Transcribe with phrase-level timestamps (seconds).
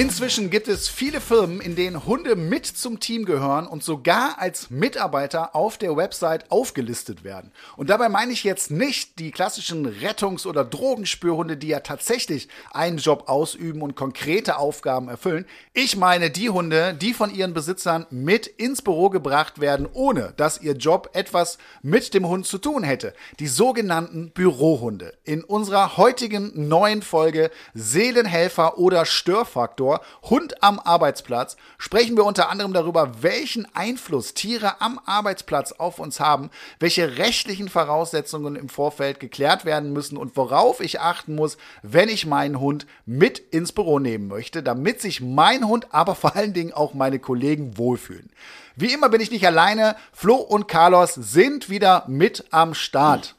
[0.00, 4.70] Inzwischen gibt es viele Firmen, in denen Hunde mit zum Team gehören und sogar als
[4.70, 7.52] Mitarbeiter auf der Website aufgelistet werden.
[7.76, 12.96] Und dabei meine ich jetzt nicht die klassischen Rettungs- oder Drogenspürhunde, die ja tatsächlich einen
[12.96, 15.44] Job ausüben und konkrete Aufgaben erfüllen.
[15.74, 20.62] Ich meine die Hunde, die von ihren Besitzern mit ins Büro gebracht werden, ohne dass
[20.62, 23.12] ihr Job etwas mit dem Hund zu tun hätte.
[23.38, 25.12] Die sogenannten Bürohunde.
[25.24, 32.50] In unserer heutigen neuen Folge Seelenhelfer oder Störfaktor Faktor Hund am Arbeitsplatz sprechen wir unter
[32.50, 39.18] anderem darüber, welchen Einfluss Tiere am Arbeitsplatz auf uns haben, welche rechtlichen Voraussetzungen im Vorfeld
[39.18, 43.98] geklärt werden müssen und worauf ich achten muss, wenn ich meinen Hund mit ins Büro
[43.98, 48.30] nehmen möchte, damit sich mein Hund, aber vor allen Dingen auch meine Kollegen wohlfühlen.
[48.76, 49.96] Wie immer bin ich nicht alleine.
[50.12, 53.34] Flo und Carlos sind wieder mit am Start.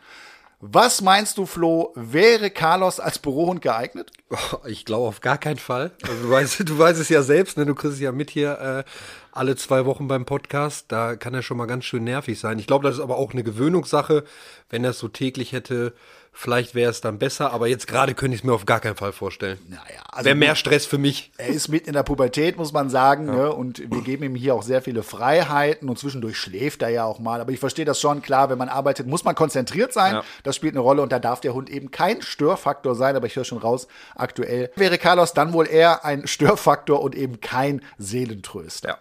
[0.63, 4.11] Was meinst du, Flo, wäre Carlos als Bürohund geeignet?
[4.29, 5.89] Oh, ich glaube auf gar keinen Fall.
[6.03, 7.65] Also du weißt, du weißt es ja selbst, ne?
[7.65, 8.91] du kriegst es ja mit hier äh,
[9.31, 10.85] alle zwei Wochen beim Podcast.
[10.89, 12.59] Da kann er schon mal ganz schön nervig sein.
[12.59, 14.23] Ich glaube, das ist aber auch eine Gewöhnungssache.
[14.69, 15.95] Wenn er es so täglich hätte,
[16.33, 18.95] Vielleicht wäre es dann besser, aber jetzt gerade könnte ich es mir auf gar keinen
[18.95, 19.59] Fall vorstellen.
[19.67, 21.31] Naja, also wäre mehr Stress für mich.
[21.37, 23.33] Er ist mit in der Pubertät, muss man sagen, ja.
[23.33, 23.53] ne?
[23.53, 27.19] und wir geben ihm hier auch sehr viele Freiheiten und zwischendurch schläft er ja auch
[27.19, 27.41] mal.
[27.41, 30.15] Aber ich verstehe das schon, klar, wenn man arbeitet, muss man konzentriert sein.
[30.15, 30.23] Ja.
[30.43, 33.15] Das spielt eine Rolle und da darf der Hund eben kein Störfaktor sein.
[33.15, 37.41] Aber ich höre schon raus, aktuell wäre Carlos dann wohl eher ein Störfaktor und eben
[37.41, 38.89] kein Seelentröster.
[38.89, 38.97] Ja.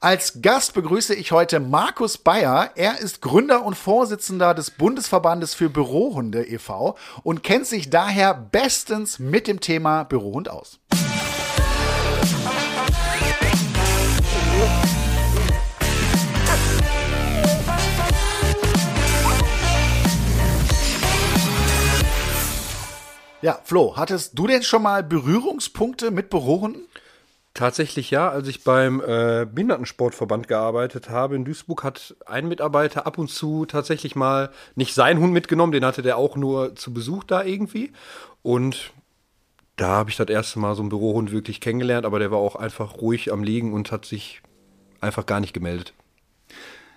[0.00, 2.70] Als Gast begrüße ich heute Markus Bayer.
[2.76, 6.96] Er ist Gründer und Vorsitzender des Bundesverbandes für Bürohunde e.V.
[7.22, 10.78] und kennt sich daher bestens mit dem Thema Bürohund aus.
[23.40, 26.82] Ja, Flo, hattest du denn schon mal Berührungspunkte mit Bürohunden?
[27.58, 28.30] Tatsächlich ja.
[28.30, 33.66] Als ich beim äh, Behindertensportverband gearbeitet habe in Duisburg, hat ein Mitarbeiter ab und zu
[33.66, 37.90] tatsächlich mal nicht seinen Hund mitgenommen, den hatte der auch nur zu Besuch da irgendwie.
[38.42, 38.92] Und
[39.74, 42.54] da habe ich das erste Mal so einen Bürohund wirklich kennengelernt, aber der war auch
[42.54, 44.40] einfach ruhig am Liegen und hat sich
[45.00, 45.94] einfach gar nicht gemeldet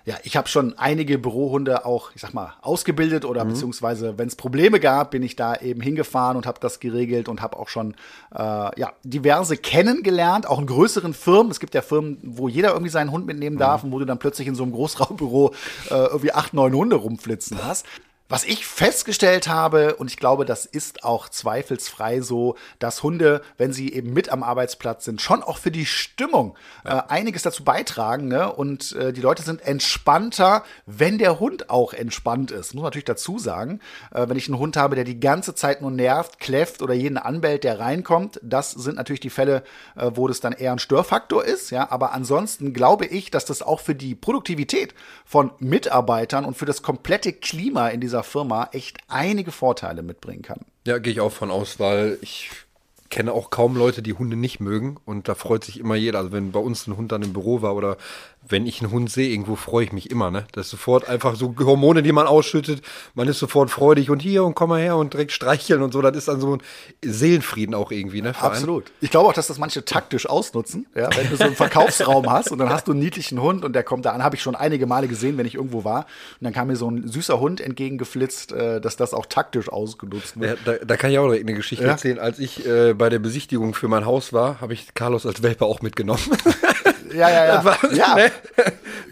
[0.06, 3.50] ja, ich habe schon einige Bürohunde auch, ich sag mal, ausgebildet oder mhm.
[3.50, 7.41] beziehungsweise, wenn es Probleme gab, bin ich da eben hingefahren und habe das geregelt und
[7.41, 7.95] habe auch schon
[8.34, 11.51] äh, ja diverse kennengelernt, auch in größeren Firmen.
[11.51, 13.89] Es gibt ja Firmen, wo jeder irgendwie seinen Hund mitnehmen darf mhm.
[13.89, 15.53] und wo du dann plötzlich in so einem Großraumbüro
[15.89, 17.85] äh, irgendwie acht, neun Hunde rumflitzen hast.
[18.31, 23.74] Was ich festgestellt habe, und ich glaube, das ist auch zweifelsfrei so, dass Hunde, wenn
[23.74, 26.56] sie eben mit am Arbeitsplatz sind, schon auch für die Stimmung
[26.86, 28.30] äh, einiges dazu beitragen.
[28.30, 28.50] Ne?
[28.50, 32.74] Und äh, die Leute sind entspannter, wenn der Hund auch entspannt ist.
[32.74, 33.81] Muss man natürlich dazu sagen,
[34.14, 37.18] äh, wenn ich einen Hund habe, der die ganze Zeit nur nervt, kläfft oder jeden
[37.18, 39.62] anbellt, der reinkommt, das sind natürlich die Fälle,
[39.98, 41.69] äh, wo das dann eher ein Störfaktor ist.
[41.69, 46.66] Ja, aber ansonsten glaube ich, dass das auch für die Produktivität von Mitarbeitern und für
[46.66, 50.59] das komplette Klima in dieser Firma echt einige Vorteile mitbringen kann.
[50.85, 52.49] Ja, gehe ich auch von aus, weil ich
[53.11, 56.19] kenne auch kaum Leute, die Hunde nicht mögen und da freut sich immer jeder.
[56.19, 57.97] Also wenn bei uns ein Hund dann im Büro war oder
[58.47, 60.46] wenn ich einen Hund sehe, irgendwo freue ich mich immer, ne?
[60.52, 62.81] Das ist sofort einfach so Hormone, die man ausschüttet.
[63.13, 66.02] Man ist sofort freudig und hier und komm mal her und direkt streicheln und so.
[66.02, 66.62] Das ist dann so ein
[67.03, 68.34] Seelenfrieden auch irgendwie, ne?
[68.40, 68.91] Absolut.
[69.00, 71.09] Ich glaube auch, dass das manche taktisch ausnutzen, ja?
[71.16, 73.84] Wenn du so einen Verkaufsraum hast und dann hast du einen niedlichen Hund und der
[73.84, 76.06] kommt da an, habe ich schon einige Male gesehen, wenn ich irgendwo war.
[76.40, 80.40] Und dann kam mir so ein süßer Hund entgegengeflitzt, äh, dass das auch taktisch ausgenutzt
[80.40, 80.59] wird.
[80.66, 81.91] Ja, da, da, kann ich auch direkt eine Geschichte ja?
[81.91, 82.19] erzählen.
[82.19, 85.66] Als ich äh, bei der Besichtigung für mein Haus war, habe ich Carlos als Welpe
[85.66, 86.22] auch mitgenommen.
[87.13, 87.66] Ja, ja, ja.
[87.66, 88.16] War, ja.
[88.16, 88.31] Ne?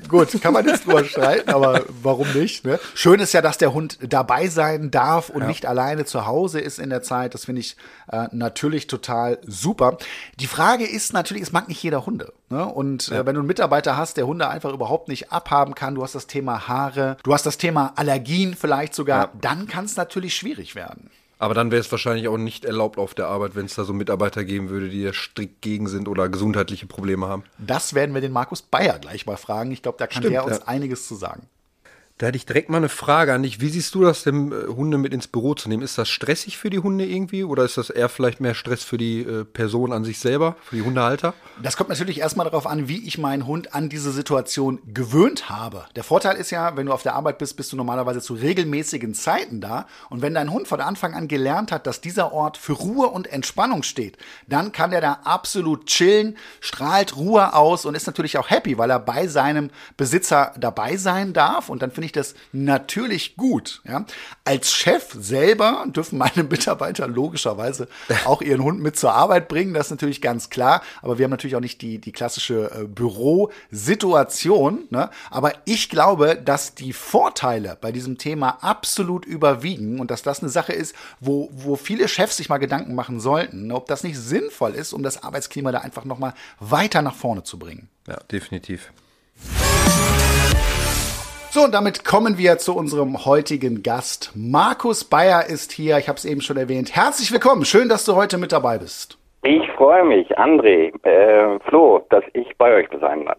[0.07, 2.65] Gut, kann man jetzt drüber streiten, aber warum nicht?
[2.65, 2.79] Ne?
[2.95, 5.47] Schön ist ja, dass der Hund dabei sein darf und ja.
[5.47, 7.35] nicht alleine zu Hause ist in der Zeit.
[7.35, 7.77] Das finde ich
[8.11, 9.97] äh, natürlich total super.
[10.39, 12.33] Die Frage ist natürlich, es mag nicht jeder Hunde.
[12.49, 12.65] Ne?
[12.65, 13.21] Und äh, ja.
[13.21, 16.15] äh, wenn du einen Mitarbeiter hast, der Hunde einfach überhaupt nicht abhaben kann, du hast
[16.15, 19.31] das Thema Haare, du hast das Thema Allergien vielleicht sogar, ja.
[19.41, 21.11] dann kann es natürlich schwierig werden.
[21.39, 23.93] Aber dann wäre es wahrscheinlich auch nicht erlaubt auf der Arbeit, wenn es da so
[23.93, 27.43] Mitarbeiter geben würde, die ja strikt gegen sind oder gesundheitliche Probleme haben.
[27.57, 29.71] Das werden wir den Markus Bayer gleich mal fragen.
[29.71, 30.67] Ich glaube, da kann Stimmt, der uns ja.
[30.67, 31.47] einiges zu sagen.
[32.19, 33.61] Da hätte ich direkt mal eine Frage an dich.
[33.61, 35.81] Wie siehst du das denn, äh, Hunde mit ins Büro zu nehmen?
[35.81, 38.97] Ist das stressig für die Hunde irgendwie oder ist das eher vielleicht mehr Stress für
[38.97, 41.33] die äh, Person an sich selber, für die Hundehalter?
[41.63, 45.85] Das kommt natürlich erstmal darauf an, wie ich meinen Hund an diese Situation gewöhnt habe.
[45.95, 49.13] Der Vorteil ist ja, wenn du auf der Arbeit bist, bist du normalerweise zu regelmäßigen
[49.13, 49.87] Zeiten da.
[50.09, 53.27] Und wenn dein Hund von Anfang an gelernt hat, dass dieser Ort für Ruhe und
[53.27, 58.49] Entspannung steht, dann kann der da absolut chillen, strahlt Ruhe aus und ist natürlich auch
[58.49, 61.69] happy, weil er bei seinem Besitzer dabei sein darf.
[61.69, 63.81] Und dann finde ich ich das natürlich gut.
[63.87, 64.05] Ja?
[64.43, 67.87] Als Chef selber dürfen meine Mitarbeiter logischerweise
[68.25, 69.73] auch ihren Hund mit zur Arbeit bringen.
[69.73, 70.81] Das ist natürlich ganz klar.
[71.01, 74.87] Aber wir haben natürlich auch nicht die, die klassische äh, Bürosituation.
[74.89, 75.09] Ne?
[75.29, 80.49] Aber ich glaube, dass die Vorteile bei diesem Thema absolut überwiegen und dass das eine
[80.49, 84.73] Sache ist, wo, wo viele Chefs sich mal Gedanken machen sollten, ob das nicht sinnvoll
[84.73, 87.89] ist, um das Arbeitsklima da einfach nochmal weiter nach vorne zu bringen.
[88.07, 88.91] Ja, definitiv.
[91.51, 94.33] So, und damit kommen wir zu unserem heutigen Gast.
[94.35, 96.95] Markus Bayer ist hier, ich habe es eben schon erwähnt.
[96.95, 99.17] Herzlich willkommen, schön, dass du heute mit dabei bist.
[99.41, 103.37] Ich freue mich, André, äh, Flo, dass ich bei euch sein kann.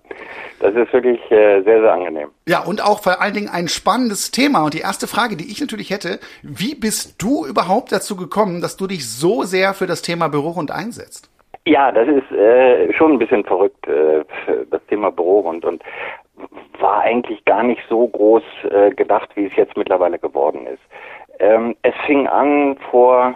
[0.58, 2.30] Das ist wirklich äh, sehr, sehr angenehm.
[2.48, 4.64] Ja, und auch vor allen Dingen ein spannendes Thema.
[4.64, 8.76] Und die erste Frage, die ich natürlich hätte, wie bist du überhaupt dazu gekommen, dass
[8.76, 11.30] du dich so sehr für das Thema Bürohund einsetzt?
[11.64, 14.24] Ja, das ist äh, schon ein bisschen verrückt, äh,
[14.68, 15.64] das Thema Bürohund.
[15.64, 15.82] Und
[16.78, 20.82] war eigentlich gar nicht so groß äh, gedacht, wie es jetzt mittlerweile geworden ist.
[21.38, 23.34] Ähm, es fing an vor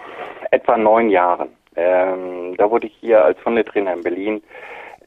[0.50, 1.48] etwa neun Jahren.
[1.76, 4.42] Ähm, da wurde ich hier als Hundetrainer in Berlin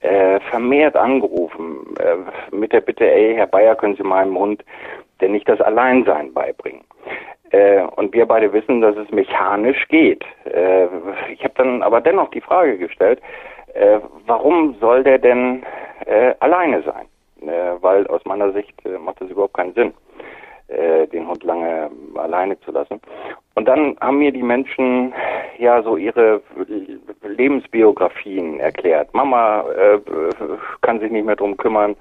[0.01, 4.63] äh, vermehrt angerufen äh, mit der Bitte, ey, Herr Bayer, können Sie meinem Hund
[5.21, 6.83] denn nicht das Alleinsein beibringen?
[7.51, 10.23] Äh, und wir beide wissen, dass es mechanisch geht.
[10.45, 10.87] Äh,
[11.31, 13.21] ich habe dann aber dennoch die Frage gestellt,
[13.73, 15.63] äh, warum soll der denn
[16.05, 17.07] äh, alleine sein?
[17.41, 19.93] Äh, weil aus meiner Sicht äh, macht das überhaupt keinen Sinn,
[20.67, 22.99] äh, den Hund lange alleine zu lassen.
[23.55, 25.13] Und dann haben mir die Menschen
[25.57, 26.41] ja so ihre
[27.23, 29.13] Lebensbiografien erklärt.
[29.13, 29.99] Mama äh,
[30.81, 31.95] kann sich nicht mehr drum kümmern,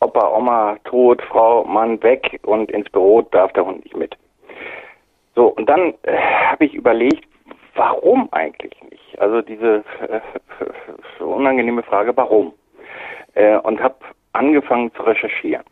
[0.00, 4.16] Opa, Oma tot, Frau, Mann weg und ins Büro darf der Hund nicht mit.
[5.34, 7.28] So, und dann äh, habe ich überlegt,
[7.74, 9.20] warum eigentlich nicht?
[9.20, 12.54] Also diese äh, unangenehme Frage, warum?
[13.62, 13.94] Und habe
[14.32, 15.64] angefangen zu recherchieren.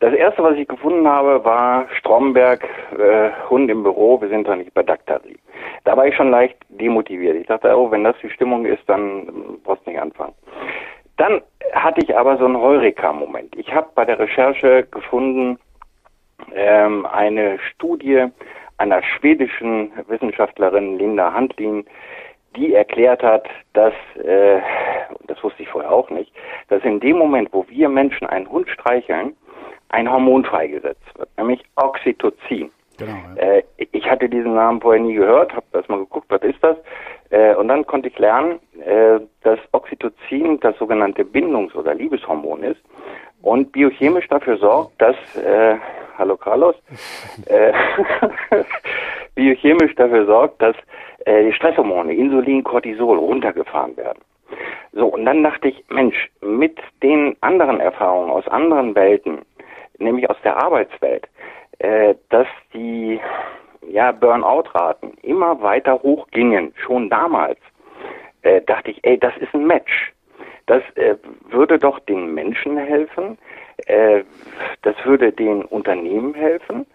[0.00, 2.64] Das erste, was ich gefunden habe, war Stromberg,
[2.98, 5.36] äh, Hund im Büro, wir sind doch nicht bei Daktari.
[5.84, 7.36] Da war ich schon leicht demotiviert.
[7.36, 10.34] Ich dachte, oh, wenn das die Stimmung ist, dann brauchst du nicht anfangen.
[11.16, 11.40] Dann
[11.72, 13.56] hatte ich aber so einen Heureka-Moment.
[13.56, 15.58] Ich habe bei der Recherche gefunden
[16.54, 18.26] ähm, eine Studie
[18.78, 21.84] einer schwedischen Wissenschaftlerin Linda Handlin,
[22.56, 24.60] die erklärt hat, dass, äh,
[25.26, 26.32] das wusste ich vorher auch nicht,
[26.68, 29.36] dass in dem Moment, wo wir Menschen einen Hund streicheln,
[29.88, 32.70] ein Hormon freigesetzt wird, nämlich Oxytocin.
[32.98, 33.42] Genau, ja.
[33.42, 33.62] äh,
[33.92, 36.76] ich hatte diesen Namen vorher nie gehört, habe erstmal geguckt, was ist das?
[37.30, 42.80] Äh, und dann konnte ich lernen, äh, dass Oxytocin das sogenannte Bindungs- oder Liebeshormon ist
[43.42, 45.76] und biochemisch dafür sorgt, dass, äh,
[46.16, 46.76] hallo Carlos,
[47.46, 47.72] äh,
[49.34, 50.76] biochemisch dafür sorgt, dass
[51.26, 54.18] äh, die Stresshormone, Insulin, Cortisol runtergefahren werden.
[54.92, 59.42] So, und dann dachte ich, Mensch, mit den anderen Erfahrungen aus anderen Welten,
[59.98, 61.28] nämlich aus der Arbeitswelt,
[61.78, 63.20] äh, dass die
[63.88, 67.58] ja, Burnout-Raten immer weiter hochgingen, schon damals,
[68.42, 70.12] äh, dachte ich, ey, das ist ein Match.
[70.66, 71.16] Das äh,
[71.50, 73.36] würde doch den Menschen helfen,
[73.86, 74.22] äh,
[74.82, 76.86] das würde den Unternehmen helfen,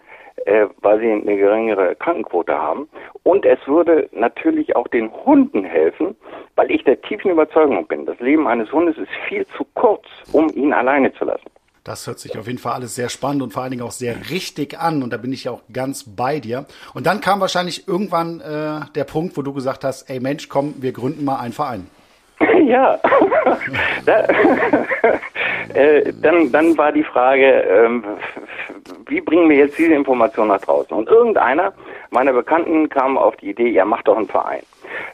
[0.46, 2.88] äh, weil sie eine geringere Krankenquote haben.
[3.22, 6.16] Und es würde natürlich auch den Hunden helfen,
[6.56, 10.48] weil ich der tiefen Überzeugung bin, das Leben eines Hundes ist viel zu kurz, um
[10.50, 11.50] ihn alleine zu lassen.
[11.84, 14.30] Das hört sich auf jeden Fall alles sehr spannend und vor allen Dingen auch sehr
[14.30, 15.02] richtig an.
[15.02, 16.66] Und da bin ich ja auch ganz bei dir.
[16.92, 20.74] Und dann kam wahrscheinlich irgendwann äh, der Punkt, wo du gesagt hast, ey Mensch, komm,
[20.80, 21.86] wir gründen mal einen Verein.
[22.66, 23.00] Ja,
[24.06, 24.20] da,
[25.74, 28.04] äh, dann, dann war die Frage, ähm,
[29.06, 30.96] wie bringen wir jetzt diese Information nach draußen?
[30.96, 31.72] Und irgendeiner
[32.10, 34.62] meiner Bekannten kam auf die Idee, ja, mach doch einen Verein.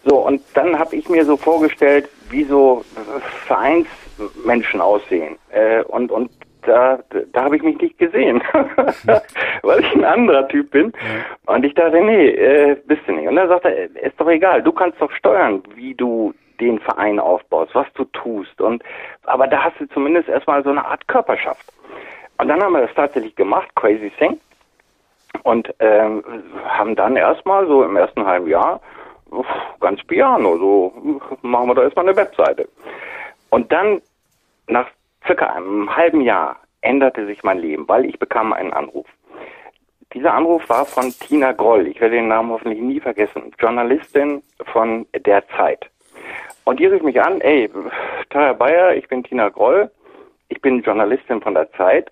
[0.05, 2.85] So, und dann habe ich mir so vorgestellt, wie so
[3.47, 5.37] Vereinsmenschen aussehen.
[5.51, 6.31] Äh, und, und
[6.63, 6.99] da,
[7.33, 8.43] da habe ich mich nicht gesehen,
[9.63, 10.93] weil ich ein anderer Typ bin.
[11.47, 13.29] Und ich dachte, nee, äh, bist du nicht.
[13.29, 17.75] Und er sagte, ist doch egal, du kannst doch steuern, wie du den Verein aufbaust,
[17.75, 18.61] was du tust.
[18.61, 18.83] Und
[19.25, 21.73] aber da hast du zumindest erstmal so eine Art Körperschaft.
[22.39, 24.41] Und dann haben wir das tatsächlich gemacht, Crazy Thing.
[25.43, 26.23] Und ähm,
[26.65, 28.81] haben dann erstmal so im ersten halben Jahr
[29.81, 32.69] ganz piano, so machen wir da erstmal eine Webseite.
[33.51, 34.01] Und dann
[34.69, 34.87] nach
[35.27, 39.07] circa einem halben Jahr änderte sich mein Leben, weil ich bekam einen Anruf.
[40.15, 41.89] Dieser Anruf war von Tina Groll.
[41.89, 43.53] Ich werde den Namen hoffentlich nie vergessen.
[43.59, 45.91] Journalistin von der Zeit.
[46.65, 47.71] Und die rief mich an, ey,
[48.31, 49.91] Tara Bayer, ich bin Tina Groll,
[50.49, 52.11] ich bin Journalistin von der Zeit,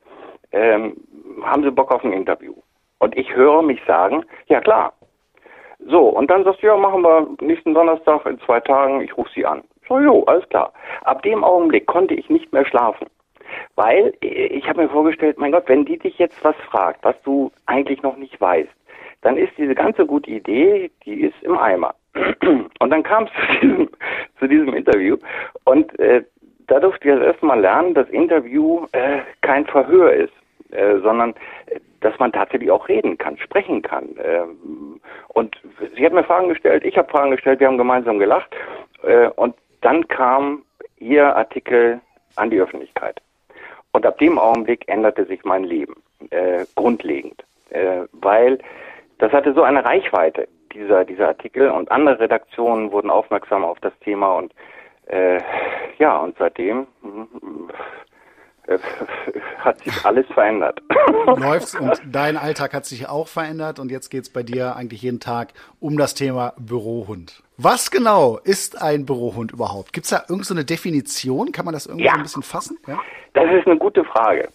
[0.55, 0.97] ähm,
[1.43, 2.55] haben Sie Bock auf ein Interview?
[3.01, 4.93] Und ich höre mich sagen, ja klar.
[5.87, 9.31] So, und dann sagst du, ja, machen wir nächsten Donnerstag in zwei Tagen, ich rufe
[9.35, 9.63] Sie an.
[9.89, 10.73] So, jo, alles klar.
[11.03, 13.07] Ab dem Augenblick konnte ich nicht mehr schlafen,
[13.75, 17.21] Weil äh, ich habe mir vorgestellt, mein Gott, wenn die dich jetzt was fragt, was
[17.23, 18.71] du eigentlich noch nicht weißt,
[19.23, 21.95] dann ist diese ganze gute Idee, die ist im Eimer.
[22.79, 23.91] Und dann kam es zu diesem,
[24.39, 25.17] zu diesem Interview
[25.65, 26.23] und äh,
[26.67, 30.33] da durfte ich das erste Mal lernen, dass Interview äh, kein Verhör ist,
[30.75, 31.35] äh, sondern
[31.67, 34.09] äh, dass man tatsächlich auch reden kann, sprechen kann.
[34.23, 35.57] Ähm, und
[35.97, 38.55] sie hat mir Fragen gestellt, ich habe Fragen gestellt, wir haben gemeinsam gelacht
[39.03, 40.65] äh, und dann kam
[40.99, 42.01] ihr Artikel
[42.37, 43.21] an die Öffentlichkeit.
[43.93, 45.95] Und ab dem Augenblick änderte sich mein Leben
[46.31, 48.59] äh, grundlegend, äh, weil
[49.19, 53.97] das hatte so eine Reichweite, dieser, dieser Artikel, und andere Redaktionen wurden aufmerksam auf das
[54.01, 54.53] Thema und
[55.99, 56.87] ja, und seitdem
[59.59, 60.81] hat sich alles verändert.
[61.37, 65.21] Läuft's und dein Alltag hat sich auch verändert und jetzt geht's bei dir eigentlich jeden
[65.21, 67.43] Tag um das Thema Bürohund.
[67.57, 69.93] Was genau ist ein Bürohund überhaupt?
[69.93, 71.53] Gibt's da irgendeine so Definition?
[71.53, 72.13] Kann man das irgendwie Ja.
[72.13, 72.79] so ein bisschen fassen?
[72.87, 73.01] Ja?
[73.35, 74.49] Das ist eine gute Frage,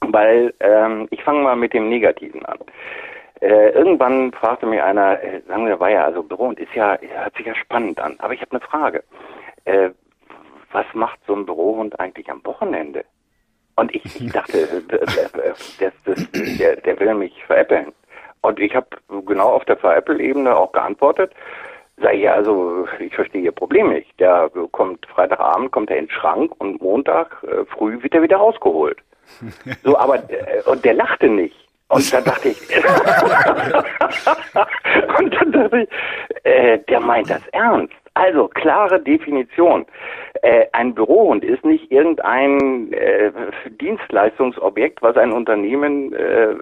[0.00, 2.58] weil ähm, ich fange mal mit dem Negativen an.
[3.40, 7.36] Äh, irgendwann fragte mir einer, äh, sagen wir, war ja, also Bürohund ist ja, hört
[7.36, 9.02] sich ja spannend an, aber ich habe eine Frage.
[9.64, 9.90] Äh,
[10.72, 13.04] was macht so ein Bürohund eigentlich am Wochenende?
[13.80, 15.30] Und ich, ich dachte, äh, der, der,
[15.80, 15.92] der,
[16.58, 17.94] der, der will mich veräppeln.
[18.42, 18.88] Und ich habe
[19.26, 21.32] genau auf der Veräppel-Ebene auch geantwortet,
[22.02, 24.18] Sag ich, also ich verstehe Ihr Problem nicht.
[24.18, 28.38] Der kommt Freitagabend, kommt er in den Schrank und Montag äh, früh wird er wieder
[28.38, 28.96] rausgeholt.
[29.84, 31.54] So, aber äh, und der lachte nicht.
[31.88, 32.58] Und dann dachte ich,
[35.18, 35.88] und dann dachte ich,
[36.44, 37.94] äh, der meint das ernst.
[38.20, 39.86] Also klare Definition.
[40.42, 43.32] Äh, ein Bürohund ist nicht irgendein äh,
[43.80, 46.54] Dienstleistungsobjekt, was ein Unternehmen äh,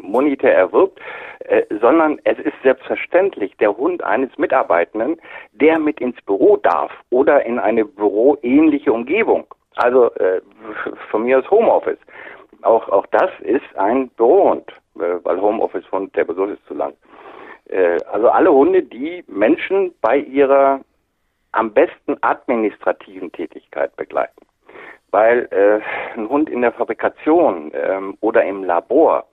[0.00, 1.00] monetär erwirbt,
[1.40, 7.44] äh, sondern es ist selbstverständlich der Hund eines Mitarbeitenden, der mit ins Büro darf oder
[7.44, 9.44] in eine büroähnliche Umgebung.
[9.74, 10.40] Also äh,
[11.10, 11.98] von mir aus Homeoffice.
[12.62, 16.94] Auch, auch das ist ein Bürohund, äh, weil Homeoffice-Hund, der Begriff ist zu lang.
[17.68, 20.80] Äh, also alle Hunde, die Menschen bei ihrer
[21.52, 24.46] am besten administrativen Tätigkeit begleiten.
[25.10, 25.80] Weil äh,
[26.18, 29.26] ein Hund in der Fabrikation ähm, oder im Labor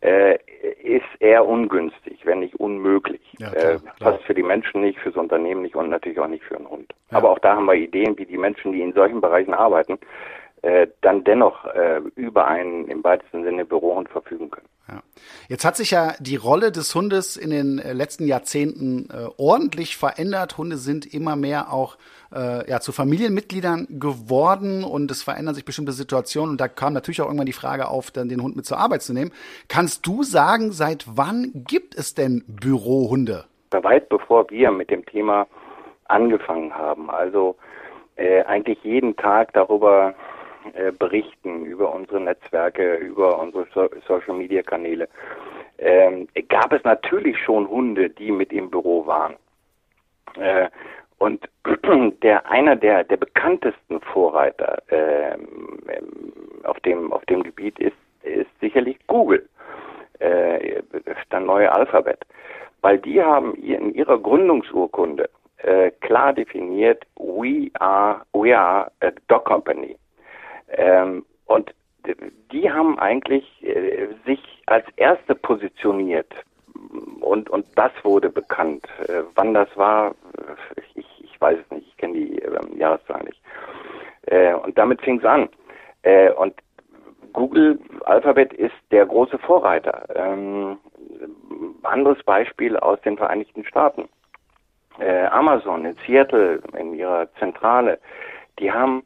[0.00, 0.38] äh,
[0.82, 3.20] ist eher ungünstig, wenn nicht unmöglich.
[3.38, 3.94] Ja, klar, äh, klar.
[3.98, 6.94] passt für die Menschen nicht, fürs Unternehmen nicht und natürlich auch nicht für einen Hund.
[7.10, 9.98] Aber auch da haben wir Ideen, wie die Menschen, die in solchen Bereichen arbeiten,
[10.62, 14.68] äh, dann dennoch äh, über einen im weitesten Sinne Bürohund verfügen können.
[14.88, 15.02] Ja.
[15.48, 19.96] Jetzt hat sich ja die Rolle des Hundes in den äh, letzten Jahrzehnten äh, ordentlich
[19.96, 20.56] verändert.
[20.58, 21.98] Hunde sind immer mehr auch
[22.34, 26.52] äh, ja, zu Familienmitgliedern geworden und es verändern sich bestimmte Situationen.
[26.52, 29.02] Und da kam natürlich auch irgendwann die Frage auf, dann den Hund mit zur Arbeit
[29.02, 29.32] zu nehmen.
[29.68, 33.44] Kannst du sagen, seit wann gibt es denn Bürohunde?
[33.70, 35.46] Weit bevor wir mit dem Thema
[36.06, 37.56] angefangen haben, also
[38.16, 40.14] äh, eigentlich jeden Tag darüber
[40.74, 45.08] äh, berichten, über unsere Netzwerke, über unsere so Social-Media-Kanäle,
[45.78, 49.36] ähm, gab es natürlich schon Hunde, die mit im Büro waren.
[50.36, 50.68] Äh,
[51.18, 51.48] und
[52.22, 55.78] der einer der der bekanntesten Vorreiter ähm,
[56.64, 59.48] auf dem auf dem Gebiet ist ist sicherlich Google,
[60.18, 62.24] äh, das neue Alphabet,
[62.82, 69.44] weil die haben in ihrer Gründungsurkunde äh, klar definiert, we are we are a dog
[69.44, 69.96] company.
[70.70, 71.74] Ähm, und
[72.52, 76.32] die haben eigentlich äh, sich als erste positioniert
[77.20, 78.86] und und das wurde bekannt.
[79.08, 83.22] Äh, wann das war, äh, ich, ich weiß es nicht, ich kenne die ähm, Jahreszahl
[83.24, 83.40] nicht.
[84.26, 85.48] Äh, und damit fing es an.
[86.02, 86.54] Äh, und
[87.32, 90.04] Google Alphabet ist der große Vorreiter.
[90.14, 90.78] Ähm,
[91.82, 94.08] anderes Beispiel aus den Vereinigten Staaten.
[94.98, 97.98] Äh, Amazon in Seattle in ihrer Zentrale,
[98.58, 99.04] die haben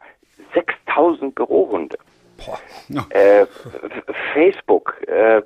[0.55, 1.97] 6000 Bürohunde.
[3.11, 3.47] Äh,
[4.35, 5.43] Facebook, äh,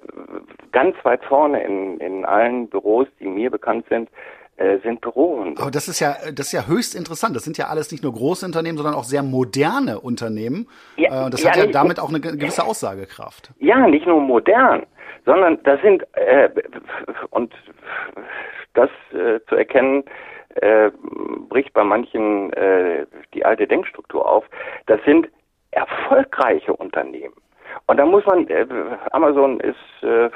[0.73, 4.09] ganz weit vorne in, in allen Büros, die mir bekannt sind,
[4.57, 5.61] äh, sind Bürohunde.
[5.61, 7.37] Aber das ist ja, das ist ja höchst interessant.
[7.37, 10.69] Das sind ja alles nicht nur große Unternehmen, sondern auch sehr moderne Unternehmen.
[10.97, 13.51] Ja, Äh, und das ja, hat ja damit auch eine ge- gewisse Aussagekraft.
[13.59, 14.87] Ja, nicht nur modern,
[15.27, 16.49] sondern das sind äh,
[17.31, 17.53] und
[18.75, 20.05] das äh, zu erkennen
[20.55, 20.91] äh,
[21.49, 24.45] bricht bei manchen äh, die alte Denkstruktur auf.
[24.87, 25.29] Das sind
[25.73, 27.35] erfolgreiche Unternehmen.
[27.87, 28.67] Und da muss man, äh,
[29.11, 30.31] Amazon ist, äh,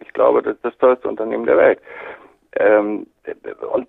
[0.00, 1.80] ich glaube, das, das teuerste Unternehmen der Welt.
[2.56, 3.06] Ähm,
[3.72, 3.86] und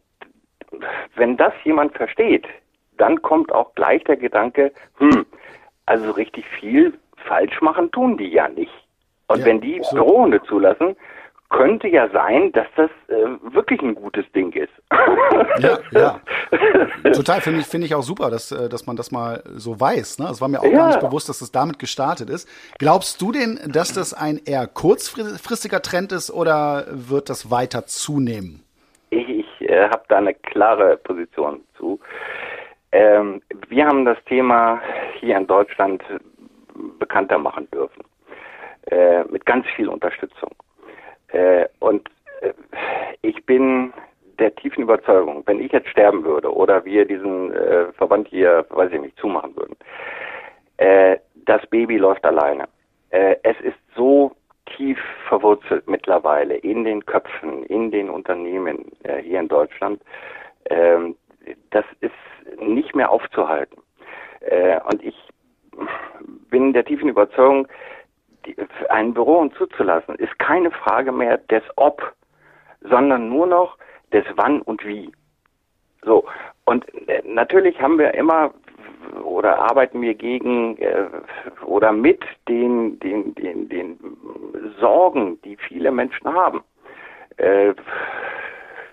[1.15, 2.45] wenn das jemand versteht,
[2.97, 5.25] dann kommt auch gleich der Gedanke, hm,
[5.85, 6.93] also richtig viel
[7.27, 8.82] falsch machen tun die ja nicht.
[9.27, 9.95] Und Ja, wenn die so.
[9.95, 10.95] Bürohunde zulassen,
[11.53, 14.73] könnte ja sein, dass das äh, wirklich ein gutes Ding ist.
[15.59, 16.19] ja, ja.
[17.11, 20.17] Total, finde ich, finde ich auch super, dass, äh, dass man das mal so weiß.
[20.19, 20.29] Ne?
[20.31, 20.71] Es war mir auch ja.
[20.71, 22.49] gar nicht bewusst, dass es das damit gestartet ist.
[22.79, 28.63] Glaubst du denn, dass das ein eher kurzfristiger Trend ist oder wird das weiter zunehmen?
[29.11, 31.99] Ich, ich äh, habe da eine klare Position zu.
[32.91, 34.81] Ähm, wir haben das Thema
[35.19, 36.03] hier in Deutschland
[36.97, 38.03] bekannter machen dürfen.
[38.93, 40.51] Äh, mit ganz viel Unterstützung.
[41.29, 42.07] Äh, und
[42.41, 42.53] äh,
[43.23, 43.91] ich bin
[44.37, 48.91] der tiefen Überzeugung, wenn ich jetzt sterben würde oder wir diesen äh, Verband hier, weiß
[48.91, 49.75] ich nicht, zumachen würden,
[50.77, 52.65] äh, das Baby läuft alleine.
[53.09, 54.31] Es ist so
[54.65, 54.97] tief
[55.27, 60.01] verwurzelt mittlerweile in den Köpfen, in den Unternehmen hier in Deutschland.
[60.71, 61.15] Ähm,
[61.69, 63.79] das ist nicht mehr aufzuhalten.
[64.89, 65.15] Und ich
[66.49, 67.67] bin der tiefen Überzeugung,
[68.45, 68.55] die,
[68.89, 72.13] ein Büro zuzulassen, ist keine Frage mehr des Ob,
[72.81, 73.77] sondern nur noch
[74.11, 75.11] des Wann und Wie.
[76.03, 76.25] So.
[76.65, 78.53] Und äh, natürlich haben wir immer
[79.23, 81.05] oder arbeiten wir gegen äh,
[81.65, 83.99] oder mit den, den, den, den
[84.79, 86.63] Sorgen, die viele Menschen haben.
[87.37, 87.73] Äh,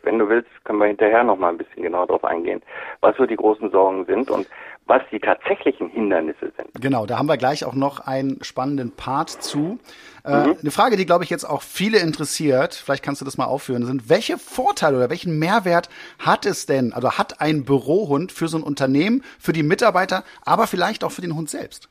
[0.03, 2.63] wenn du willst, können wir hinterher noch mal ein bisschen genauer darauf eingehen,
[3.01, 4.49] was so die großen Sorgen sind und
[4.87, 6.69] was die tatsächlichen Hindernisse sind.
[6.81, 9.79] Genau, da haben wir gleich auch noch einen spannenden Part zu.
[10.25, 10.57] Äh, mhm.
[10.61, 13.85] Eine Frage, die, glaube ich, jetzt auch viele interessiert, vielleicht kannst du das mal aufführen,
[13.85, 18.59] sind, welche Vorteile oder welchen Mehrwert hat es denn, also hat ein Bürohund für so
[18.59, 21.89] ein Unternehmen, für die Mitarbeiter, aber vielleicht auch für den Hund selbst?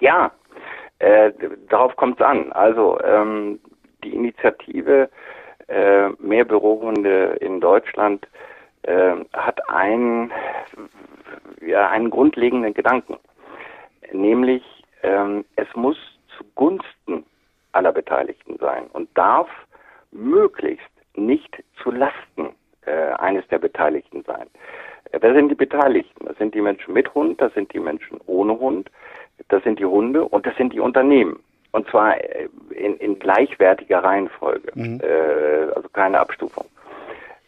[0.00, 0.32] Ja,
[1.00, 1.32] äh,
[1.68, 2.52] darauf kommt es an.
[2.52, 3.60] Also ähm,
[4.02, 5.10] die Initiative
[5.68, 8.26] äh, Mehr Bürohunde in Deutschland
[8.82, 10.32] äh, hat einen
[11.60, 13.16] ja, einen grundlegenden Gedanken,
[14.12, 14.62] nämlich
[15.02, 15.96] ähm, es muss
[16.36, 17.24] zugunsten
[17.72, 19.48] aller Beteiligten sein und darf
[20.10, 22.54] möglichst nicht zu Lasten
[22.86, 24.46] äh, eines der Beteiligten sein.
[25.12, 26.26] Äh, wer sind die Beteiligten?
[26.26, 28.90] Das sind die Menschen mit Hund, das sind die Menschen ohne Hund,
[29.48, 31.38] das sind die Hunde und das sind die Unternehmen.
[31.72, 35.00] Und zwar äh, in, in gleichwertiger Reihenfolge, mhm.
[35.02, 36.66] äh, also keine Abstufung.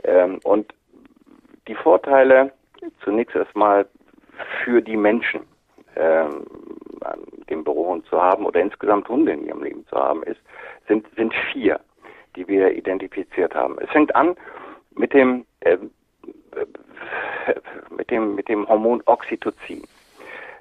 [0.03, 0.73] Ähm, und
[1.69, 2.53] die Vorteile
[3.05, 3.87] zunächst erstmal
[4.65, 5.41] für die Menschen
[5.97, 6.45] ähm,
[7.49, 10.41] den Bürohund zu haben oder insgesamt Hunde in ihrem Leben zu haben ist,
[10.89, 11.81] sind, sind vier,
[12.37, 13.77] die wir identifiziert haben.
[13.79, 14.35] Es fängt an
[14.95, 15.77] mit dem, äh,
[17.97, 19.83] mit dem, mit dem Hormon Oxytocin.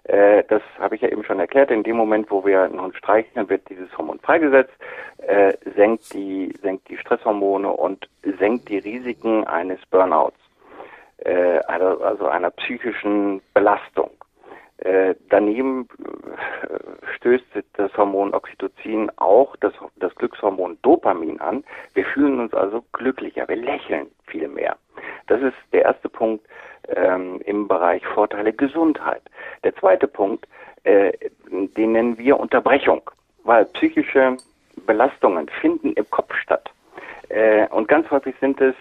[0.03, 1.71] Äh, das habe ich ja eben schon erklärt.
[1.71, 4.73] In dem Moment, wo wir einen Hund streicheln, wird dieses Hormon freigesetzt,
[5.17, 10.42] äh, senkt die, senkt die Stresshormone und senkt die Risiken eines Burnouts
[11.23, 14.11] äh, einer, also einer psychischen Belastung.
[14.77, 15.87] Äh, daneben
[16.63, 21.63] äh, stößt das Hormon Oxytocin auch das, das Glückshormon Dopamin an.
[21.93, 24.75] Wir fühlen uns also glücklicher, wir lächeln viel mehr.
[25.27, 26.45] Das ist der erste Punkt
[26.89, 29.21] ähm, im Bereich Vorteile Gesundheit.
[29.63, 30.47] Der zweite Punkt,
[30.83, 31.13] äh,
[31.49, 33.09] den nennen wir Unterbrechung,
[33.43, 34.37] weil psychische
[34.85, 36.69] Belastungen finden im Kopf statt.
[37.29, 38.75] Äh, und ganz häufig sind es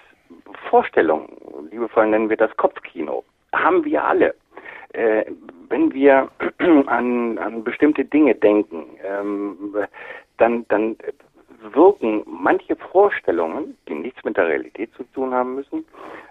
[0.69, 1.29] Vorstellungen,
[1.71, 4.35] liebevoll nennen wir das Kopfkino, haben wir alle.
[4.93, 5.25] Äh,
[5.69, 6.29] wenn wir
[6.87, 9.75] an, an bestimmte Dinge denken, ähm,
[10.39, 10.97] dann, dann
[11.73, 15.87] wirken manche Vorstellungen, die nichts mit der Realität zu tun haben müssen,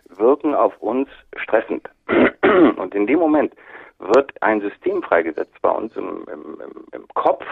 [0.10, 1.90] wirken auf uns stressend.
[2.78, 3.54] Und in dem Moment
[4.00, 6.58] wird ein System freigesetzt bei uns im, im,
[6.92, 7.46] im Kopf,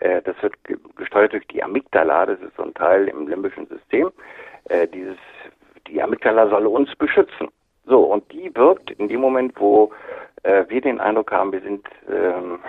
[0.00, 0.54] äh, das wird
[0.96, 4.10] gesteuert durch die Amygdala, das ist so ein Teil im limbischen System.
[4.64, 5.16] Äh, dieses
[5.88, 7.48] die Amygdala soll uns beschützen.
[7.86, 9.90] So, und die wirkt in dem Moment, wo
[10.42, 12.60] äh, wir den Eindruck haben, wir sind, ähm,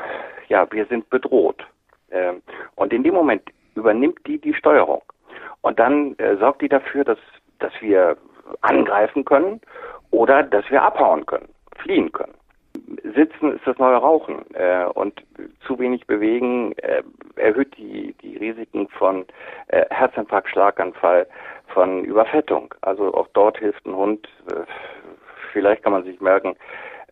[0.47, 1.65] ja, wir sind bedroht.
[2.11, 2.41] Ähm,
[2.75, 3.43] und in dem Moment
[3.75, 5.01] übernimmt die die Steuerung.
[5.61, 7.19] Und dann äh, sorgt die dafür, dass,
[7.59, 8.17] dass wir
[8.61, 9.61] angreifen können
[10.11, 12.33] oder dass wir abhauen können, fliehen können.
[13.15, 15.23] Sitzen ist das neue Rauchen äh, und
[15.65, 17.03] zu wenig bewegen äh,
[17.35, 19.25] erhöht die, die Risiken von
[19.67, 21.27] äh, Herzinfarkt, Schlaganfall,
[21.67, 22.73] von Überfettung.
[22.81, 24.27] Also auch dort hilft ein Hund.
[24.51, 24.61] Äh,
[25.53, 26.55] vielleicht kann man sich merken,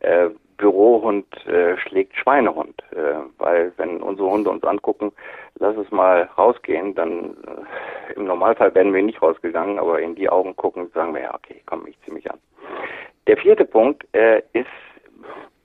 [0.02, 5.12] äh, Bürohund äh, schlägt Schweinehund, äh, weil wenn unsere Hunde uns angucken,
[5.60, 10.30] lass es mal rausgehen, dann äh, im Normalfall werden wir nicht rausgegangen, aber in die
[10.30, 12.40] Augen gucken, sagen wir ja, okay, komm, ich zieh mich an.
[13.28, 14.68] Der vierte Punkt äh, ist,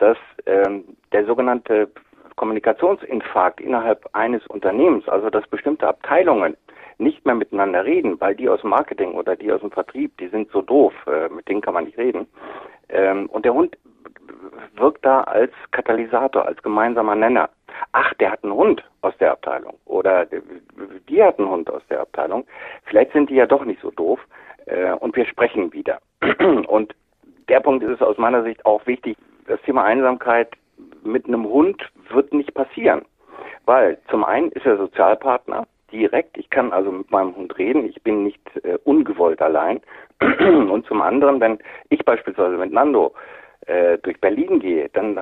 [0.02, 1.88] dass ähm, der sogenannte
[2.34, 6.56] Kommunikationsinfarkt innerhalb eines Unternehmens, also dass bestimmte Abteilungen
[6.98, 10.26] nicht mehr miteinander reden, weil die aus dem Marketing oder die aus dem Vertrieb, die
[10.26, 12.26] sind so doof, äh, mit denen kann man nicht reden.
[12.88, 13.78] Ähm, und der Hund
[14.74, 17.48] wirkt da als Katalysator, als gemeinsamer Nenner.
[17.92, 20.26] Ach, der hat einen Hund aus der Abteilung oder
[21.08, 22.44] die hat einen Hund aus der Abteilung.
[22.86, 24.18] Vielleicht sind die ja doch nicht so doof
[24.66, 26.00] äh, und wir sprechen wieder.
[26.66, 26.92] und
[27.48, 29.16] der Punkt ist aus meiner Sicht auch wichtig.
[29.46, 30.48] Das Thema Einsamkeit
[31.02, 33.02] mit einem Hund wird nicht passieren,
[33.64, 36.38] weil zum einen ist er Sozialpartner direkt.
[36.38, 37.84] Ich kann also mit meinem Hund reden.
[37.86, 39.80] Ich bin nicht äh, ungewollt allein.
[40.20, 41.58] und zum anderen, wenn
[41.90, 43.12] ich beispielsweise mit Nando
[43.66, 45.20] äh, durch Berlin gehe, dann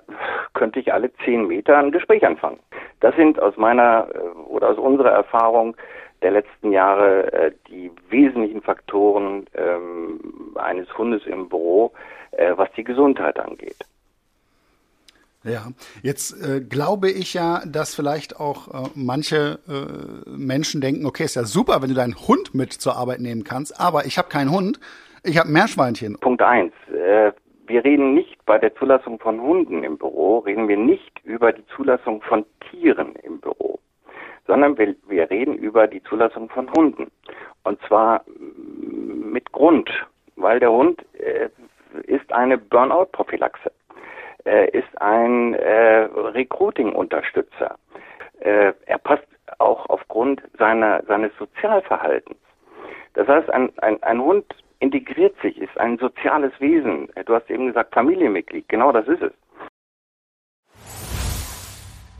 [0.54, 2.60] könnte ich alle zehn Meter ein Gespräch anfangen.
[3.00, 5.76] Das sind aus meiner äh, oder aus unserer Erfahrung
[6.22, 10.20] der letzten Jahre äh, die wesentlichen Faktoren ähm,
[10.56, 11.92] eines Hundes im Büro,
[12.32, 13.76] äh, was die Gesundheit angeht.
[15.42, 15.68] Ja,
[16.02, 21.34] jetzt äh, glaube ich ja, dass vielleicht auch äh, manche äh, Menschen denken, okay, ist
[21.34, 24.50] ja super, wenn du deinen Hund mit zur Arbeit nehmen kannst, aber ich habe keinen
[24.50, 24.78] Hund,
[25.24, 26.18] ich habe Meerschweinchen.
[26.20, 27.32] Punkt eins, äh,
[27.66, 31.64] wir reden nicht bei der Zulassung von Hunden im Büro, reden wir nicht über die
[31.74, 33.78] Zulassung von Tieren im Büro,
[34.46, 37.10] sondern wir, wir reden über die Zulassung von Hunden.
[37.62, 39.88] Und zwar mit Grund,
[40.36, 41.48] weil der Hund äh,
[42.06, 43.70] ist eine Burnout-Prophylaxe,
[44.44, 47.76] äh, ist ein äh, Recruiting-Unterstützer.
[48.40, 49.26] Äh, er passt
[49.58, 52.38] auch aufgrund seiner, seines Sozialverhaltens.
[53.14, 54.46] Das heißt, ein, ein, ein Hund
[54.78, 57.08] integriert sich, ist ein soziales Wesen.
[57.26, 59.32] Du hast eben gesagt Familienmitglied, genau das ist es.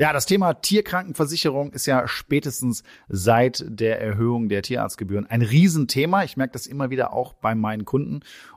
[0.01, 6.25] Ja, das Thema Tierkrankenversicherung ist ja spätestens seit der Erhöhung der Tierarztgebühren ein Riesenthema.
[6.25, 8.21] Ich merke das immer wieder auch bei meinen Kunden.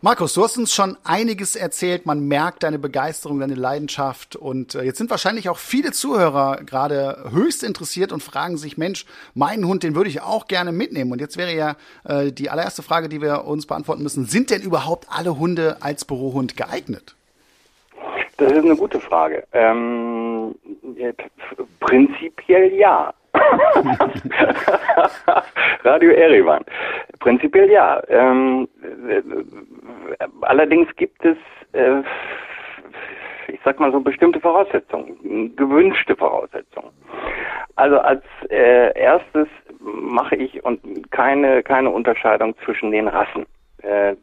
[0.00, 2.06] Markus, du hast uns schon einiges erzählt.
[2.06, 4.36] Man merkt deine Begeisterung, deine Leidenschaft.
[4.36, 9.06] Und äh, jetzt sind wahrscheinlich auch viele Zuhörer gerade höchst interessiert und fragen sich, Mensch,
[9.34, 11.10] meinen Hund, den würde ich auch gerne mitnehmen.
[11.10, 14.26] Und jetzt wäre ja äh, die allererste Frage, die wir uns beantworten müssen.
[14.26, 17.16] Sind denn überhaupt alle Hunde als Bürohund geeignet?
[18.36, 19.42] Das ist eine gute Frage.
[19.52, 20.54] Ähm,
[21.80, 23.12] prinzipiell ja.
[25.84, 26.64] Radio Erivan.
[27.20, 28.02] Prinzipiell ja.
[28.08, 28.68] Ähm,
[29.08, 29.22] äh,
[30.42, 31.36] allerdings gibt es,
[31.72, 32.02] äh,
[33.48, 36.90] ich sag mal so bestimmte Voraussetzungen, gewünschte Voraussetzungen.
[37.76, 39.48] Also als äh, erstes
[39.80, 40.80] mache ich und
[41.12, 43.46] keine keine Unterscheidung zwischen den Rassen.
[43.82, 44.16] Äh,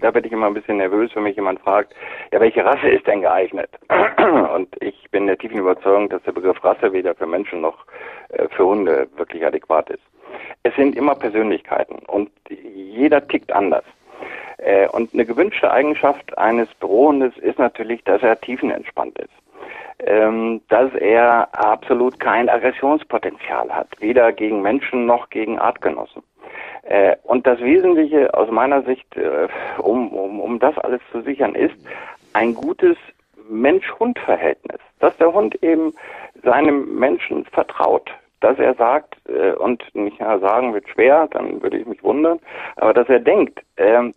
[0.00, 1.94] da werde ich immer ein bisschen nervös, wenn mich jemand fragt,
[2.32, 3.70] ja, welche Rasse ist denn geeignet?
[4.54, 7.86] Und ich bin der tiefen Überzeugung, dass der Begriff Rasse weder für Menschen noch
[8.28, 10.02] äh, für Hunde wirklich adäquat ist.
[10.62, 13.84] Es sind immer Persönlichkeiten und jeder tickt anders.
[14.58, 19.30] Äh, und eine gewünschte Eigenschaft eines Bürohundes ist natürlich, dass er tiefenentspannt ist.
[20.00, 26.22] Ähm, dass er absolut kein Aggressionspotenzial hat, weder gegen Menschen noch gegen Artgenossen.
[26.82, 31.54] Äh, und das Wesentliche aus meiner Sicht, äh, um, um, um das alles zu sichern,
[31.54, 31.74] ist
[32.32, 32.96] ein gutes
[33.48, 34.80] Mensch-Hund-Verhältnis.
[34.98, 35.94] Dass der Hund eben
[36.42, 38.10] seinem Menschen vertraut.
[38.40, 42.38] Dass er sagt, äh, und nicht ja, sagen wird schwer, dann würde ich mich wundern,
[42.76, 44.10] aber dass er denkt, äh,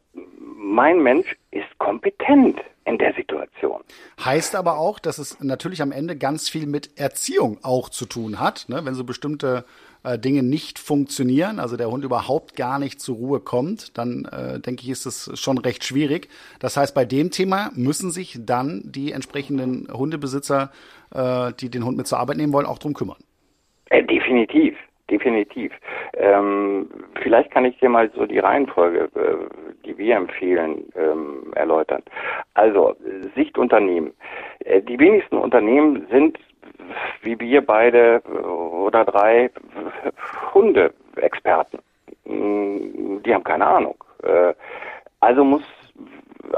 [0.56, 3.82] mein Mensch ist kompetent in der Situation.
[4.23, 8.39] Heißt aber auch, dass es natürlich am Ende ganz viel mit Erziehung auch zu tun
[8.39, 8.82] hat, ne?
[8.84, 9.65] wenn so bestimmte
[10.04, 14.60] äh, Dinge nicht funktionieren, also der Hund überhaupt gar nicht zur Ruhe kommt, dann äh,
[14.60, 16.30] denke ich, ist es schon recht schwierig.
[16.60, 20.72] Das heißt, bei dem Thema müssen sich dann die entsprechenden Hundebesitzer,
[21.13, 23.18] äh, die den Hund mit zur Arbeit nehmen wollen, auch drum kümmern.
[23.89, 24.76] Äh, definitiv
[25.10, 25.72] definitiv.
[26.16, 26.89] Ähm,
[27.22, 32.02] vielleicht kann ich dir mal so die Reihenfolge, äh, die wir empfehlen, ähm, erläutern.
[32.54, 32.96] Also
[33.36, 34.13] Sichtunternehmen.
[34.60, 36.38] Äh, die wenigsten Unternehmen sind
[37.21, 39.49] wie wir beide äh, oder drei
[40.54, 41.80] Hundeexperten.
[42.26, 43.95] Mm, die haben keine Ahnung.
[44.23, 44.54] Äh,
[45.19, 45.63] also muss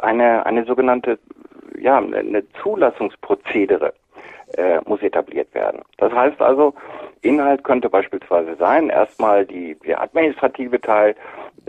[0.02, 1.20] eine, eine sogenannte,
[1.80, 3.94] ja, eine Zulassungsprozedere
[4.58, 5.82] äh, muss etabliert werden.
[5.98, 6.74] Das heißt also,
[7.22, 11.16] Inhalt könnte beispielsweise sein, erstmal der administrative Teil,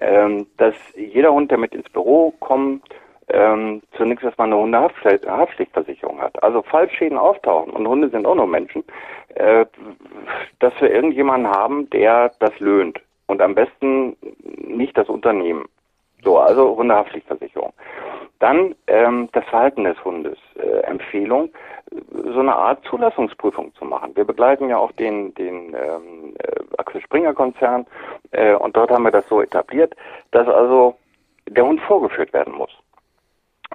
[0.00, 2.82] ähm, dass jeder Hund, der mit ins Büro kommt,
[3.28, 6.42] ähm, zunächst erstmal eine Hundehaftpflichtversicherung hat.
[6.42, 8.84] Also falls Schäden auftauchen, und Hunde sind auch nur Menschen,
[9.34, 9.66] äh,
[10.60, 13.00] dass wir irgendjemanden haben, der das löhnt.
[13.26, 15.64] Und am besten nicht das Unternehmen.
[16.22, 17.72] So, also Hundehaftpflichtversicherung.
[18.38, 20.38] Dann ähm, das Verhalten des Hundes.
[20.56, 21.50] Äh, Empfehlung,
[22.12, 24.14] so eine Art Zulassungsprüfung zu machen.
[24.14, 27.86] Wir begleiten ja auch den, den ähm, äh, Axel Springer Konzern
[28.32, 29.94] äh, und dort haben wir das so etabliert,
[30.30, 30.96] dass also
[31.48, 32.70] der Hund vorgeführt werden muss.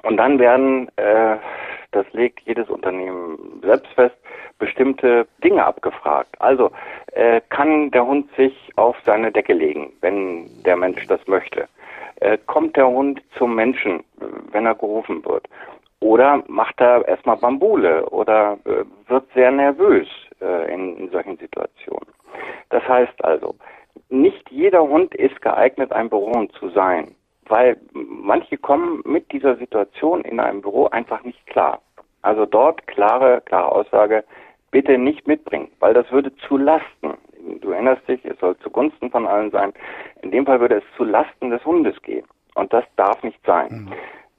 [0.03, 1.37] Und dann werden, äh,
[1.91, 4.15] das legt jedes Unternehmen selbst fest,
[4.57, 6.35] bestimmte Dinge abgefragt.
[6.39, 6.71] Also
[7.13, 11.67] äh, kann der Hund sich auf seine Decke legen, wenn der Mensch das möchte?
[12.17, 14.03] Äh, kommt der Hund zum Menschen,
[14.51, 15.47] wenn er gerufen wird?
[15.99, 20.07] Oder macht er erstmal Bambule oder äh, wird sehr nervös
[20.41, 22.07] äh, in, in solchen Situationen?
[22.69, 23.55] Das heißt also,
[24.09, 27.15] nicht jeder Hund ist geeignet, ein Bürohund zu sein
[27.47, 31.81] weil manche kommen mit dieser Situation in einem Büro einfach nicht klar.
[32.21, 34.23] Also dort klare, klare Aussage,
[34.69, 37.13] bitte nicht mitbringen, weil das würde zu Lasten,
[37.59, 39.73] du erinnerst dich, es soll zugunsten von allen sein,
[40.21, 42.25] in dem Fall würde es zu Lasten des Hundes gehen.
[42.55, 43.89] Und das darf nicht sein.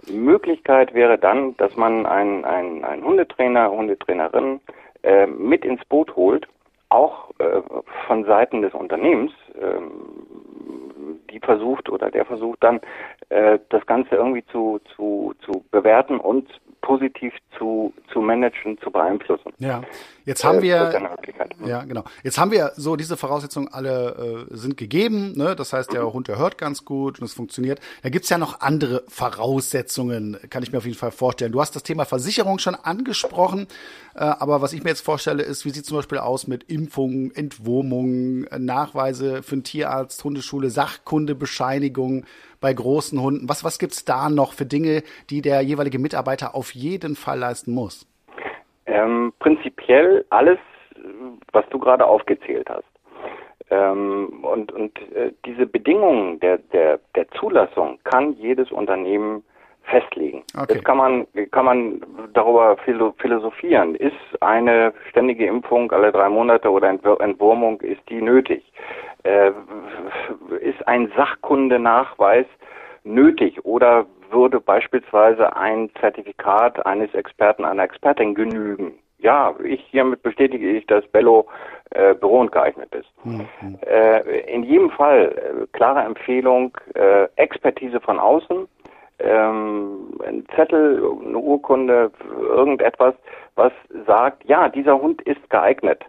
[0.09, 0.25] Mhm.
[0.25, 4.61] Möglichkeit wäre dann, dass man einen, einen, einen Hundetrainer, Hundetrainerin
[5.03, 6.49] äh, mit ins Boot holt,
[6.89, 7.63] auch äh,
[8.07, 10.27] von Seiten des Unternehmens, ähm,
[11.31, 12.81] die versucht oder der versucht dann
[13.29, 16.49] äh, das Ganze irgendwie zu, zu, zu bewerten und
[16.83, 19.53] positiv zu, zu managen, zu beeinflussen.
[19.59, 19.83] Ja,
[20.25, 21.09] jetzt haben äh, wir,
[21.65, 25.55] ja genau, jetzt haben wir so diese Voraussetzungen alle äh, sind gegeben, ne?
[25.57, 26.13] das heißt der mhm.
[26.13, 27.81] Hund der hört ganz gut und es funktioniert.
[28.03, 31.53] Da gibt's ja noch andere Voraussetzungen, kann ich mir auf jeden Fall vorstellen.
[31.53, 33.69] Du hast das Thema Versicherung schon angesprochen,
[34.15, 37.33] äh, aber was ich mir jetzt vorstelle ist, wie sieht zum Beispiel aus mit Impfungen,
[37.35, 42.25] Entwurmungen, Nachweise für einen Tierarzt, Hundeschule, Sachkundebescheinigung,
[42.61, 43.49] bei großen Hunden?
[43.49, 47.39] Was, was gibt es da noch für Dinge, die der jeweilige Mitarbeiter auf jeden Fall
[47.39, 48.07] leisten muss?
[48.87, 50.59] Ähm, prinzipiell alles,
[51.53, 52.85] was du gerade aufgezählt hast.
[53.71, 59.43] Ähm, und und äh, diese Bedingungen der, der, der Zulassung kann jedes Unternehmen
[59.85, 60.43] festlegen.
[60.57, 60.75] Okay.
[60.75, 62.01] Jetzt kann man, kann man
[62.35, 63.95] darüber philosophieren.
[63.95, 68.63] Ist eine ständige Impfung alle drei Monate oder Entwurmung, ist die nötig?
[69.25, 69.53] Äh,
[70.61, 72.47] ist ein Sachkundenachweis
[73.05, 78.95] nötig oder würde beispielsweise ein Zertifikat eines Experten, einer Expertin genügen?
[79.19, 81.47] Ja, ich hiermit bestätige ich, dass Bello
[81.91, 83.09] äh, büro geeignet ist.
[83.25, 83.47] Mhm.
[83.87, 85.33] Äh, in jedem Fall
[85.63, 88.67] äh, klare Empfehlung, äh, Expertise von außen,
[89.21, 93.15] ähm, ein Zettel, eine Urkunde, irgendetwas,
[93.55, 93.73] was
[94.07, 96.05] sagt, ja, dieser Hund ist geeignet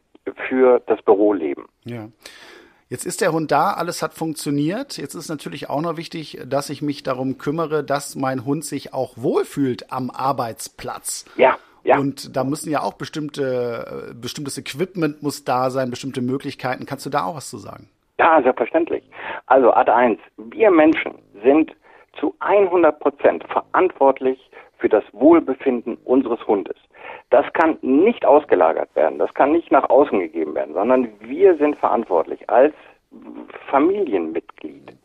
[0.47, 1.65] für das Büroleben.
[1.83, 2.07] Ja.
[2.89, 4.97] Jetzt ist der Hund da, alles hat funktioniert.
[4.97, 8.93] Jetzt ist natürlich auch noch wichtig, dass ich mich darum kümmere, dass mein Hund sich
[8.93, 11.25] auch wohlfühlt am Arbeitsplatz.
[11.37, 11.57] Ja.
[11.83, 11.97] Ja.
[11.97, 16.85] Und da müssen ja auch bestimmte, äh, bestimmtes Equipment muss da sein, bestimmte Möglichkeiten.
[16.85, 17.89] Kannst du da auch was zu sagen?
[18.19, 19.03] Ja, selbstverständlich.
[19.47, 21.75] Also Ad 1, wir Menschen sind
[22.19, 24.39] zu 100 Prozent verantwortlich
[24.77, 26.75] für das Wohlbefinden unseres Hundes.
[27.33, 31.75] Das kann nicht ausgelagert werden, das kann nicht nach außen gegeben werden, sondern wir sind
[31.77, 32.75] verantwortlich als
[33.71, 34.95] Familienmitglied.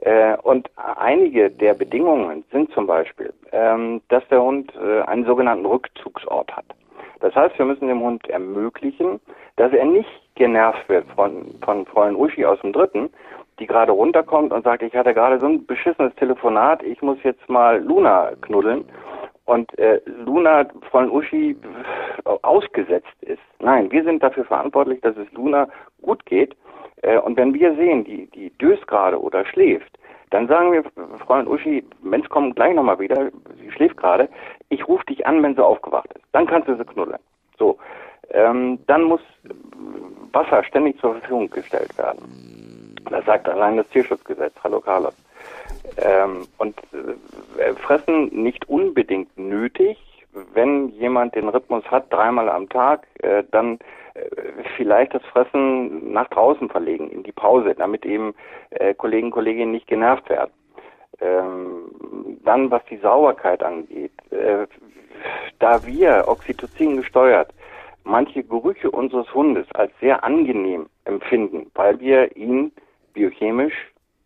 [0.00, 5.64] Äh, und einige der Bedingungen sind zum Beispiel, ähm, dass der Hund äh, einen sogenannten
[5.64, 6.64] Rückzugsort hat.
[7.20, 9.20] Das heißt, wir müssen dem Hund ermöglichen,
[9.54, 13.10] dass er nicht genervt wird von, von Fräulein Uschi aus dem Dritten,
[13.60, 17.48] die gerade runterkommt und sagt, ich hatte gerade so ein beschissenes Telefonat, ich muss jetzt
[17.48, 18.86] mal Luna knuddeln
[19.50, 21.56] und äh, Luna von Uschi
[22.42, 23.42] ausgesetzt ist.
[23.58, 25.66] Nein, wir sind dafür verantwortlich, dass es Luna
[26.02, 26.56] gut geht.
[27.02, 29.98] Äh, und wenn wir sehen, die, die döst gerade oder schläft,
[30.30, 30.84] Dann sagen wir,
[31.26, 34.28] Freund Uschi, Mensch, komm gleich nochmal wieder, sie schläft gerade,
[34.68, 36.24] ich rufe dich an, wenn sie aufgewacht ist.
[36.30, 37.18] Dann kannst du sie knuddeln.
[37.58, 37.76] So,
[38.30, 39.20] ähm, dann muss
[40.32, 42.94] Wasser ständig zur Verfügung gestellt werden.
[43.10, 44.54] Das sagt allein das Tierschutzgesetz.
[44.62, 45.16] Hallo Carlos.
[45.96, 46.76] Ähm, und
[47.58, 49.98] äh, Fressen nicht unbedingt nötig.
[50.54, 53.78] Wenn jemand den Rhythmus hat, dreimal am Tag, äh, dann
[54.14, 54.20] äh,
[54.76, 58.34] vielleicht das Fressen nach draußen verlegen, in die Pause, damit eben
[58.70, 60.52] äh, Kollegen Kolleginnen nicht genervt werden.
[61.20, 61.90] Ähm,
[62.44, 64.66] dann, was die Sauberkeit angeht, äh,
[65.58, 67.52] da wir Oxytocin gesteuert
[68.04, 72.72] manche Gerüche unseres Hundes als sehr angenehm empfinden, weil wir ihn
[73.12, 73.74] biochemisch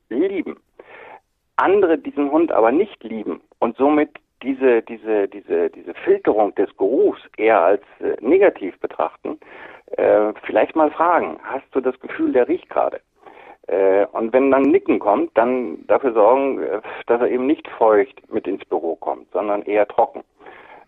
[0.09, 0.57] lieben.
[1.57, 4.11] Andere diesen Hund aber nicht lieben und somit
[4.43, 9.39] diese, diese, diese, diese Filterung des Geruchs eher als äh, negativ betrachten,
[9.97, 13.01] äh, vielleicht mal fragen, hast du das Gefühl, der riecht gerade?
[13.67, 18.21] Äh, und wenn dann Nicken kommt, dann dafür sorgen, äh, dass er eben nicht feucht
[18.31, 20.23] mit ins Büro kommt, sondern eher trocken.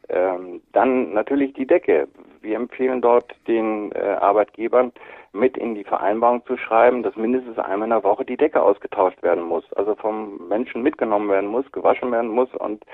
[0.09, 2.09] Ähm, dann natürlich die Decke.
[2.41, 4.93] Wir empfehlen dort den äh, Arbeitgebern
[5.33, 9.23] mit in die Vereinbarung zu schreiben, dass mindestens einmal in der Woche die Decke ausgetauscht
[9.23, 12.85] werden muss, also vom Menschen mitgenommen werden muss, gewaschen werden muss und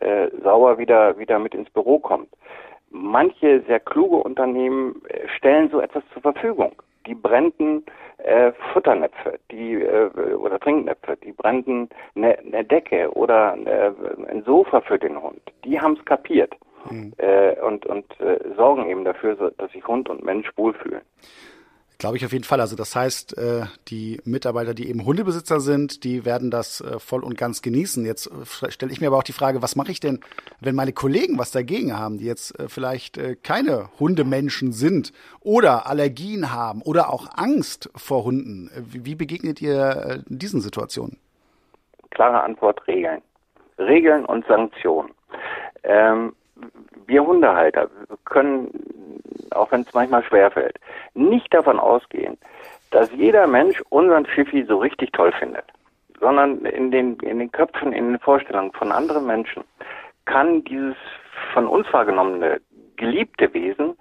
[0.00, 2.28] äh, sauber wieder wieder mit ins Büro kommt.
[2.90, 6.72] Manche sehr kluge Unternehmen äh, stellen so etwas zur Verfügung.
[7.06, 7.84] Die brennten
[8.18, 13.92] äh, Futternäpfe, die äh, oder Trinknäpfe, die brennten eine ne Decke oder äh,
[14.28, 15.40] ein Sofa für den Hund.
[15.64, 16.54] Die haben es kapiert
[16.90, 17.12] mhm.
[17.18, 21.02] äh, und und äh, sorgen eben dafür, dass sich Hund und Mensch wohlfühlen.
[21.98, 22.60] Glaube ich auf jeden Fall.
[22.60, 27.24] Also das heißt, äh, die Mitarbeiter, die eben Hundebesitzer sind, die werden das äh, voll
[27.24, 28.04] und ganz genießen.
[28.04, 30.20] Jetzt äh, stelle ich mir aber auch die Frage, was mache ich denn,
[30.60, 36.82] wenn meine Kollegen was dagegen haben, die jetzt vielleicht keine Hundemenschen sind oder Allergien haben
[36.82, 38.70] oder auch Angst vor Hunden?
[38.76, 41.18] Wie begegnet ihr diesen Situationen?
[42.10, 43.22] Klare Antwort, Regeln.
[43.78, 45.10] Regeln und Sanktionen.
[45.82, 46.34] Ähm,
[47.06, 47.88] wir Hundehalter
[48.24, 48.70] können
[49.56, 50.78] auch wenn es manchmal schwerfällt,
[51.14, 52.38] nicht davon ausgehen,
[52.90, 55.64] dass jeder Mensch unseren Schiffi so richtig toll findet,
[56.20, 59.64] sondern in den, in den Köpfen, in den Vorstellungen von anderen Menschen
[60.24, 60.96] kann dieses
[61.52, 62.60] von uns wahrgenommene
[62.96, 63.96] geliebte Wesen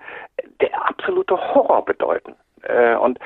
[0.61, 2.35] der absolute Horror bedeuten.
[2.63, 3.19] Äh, und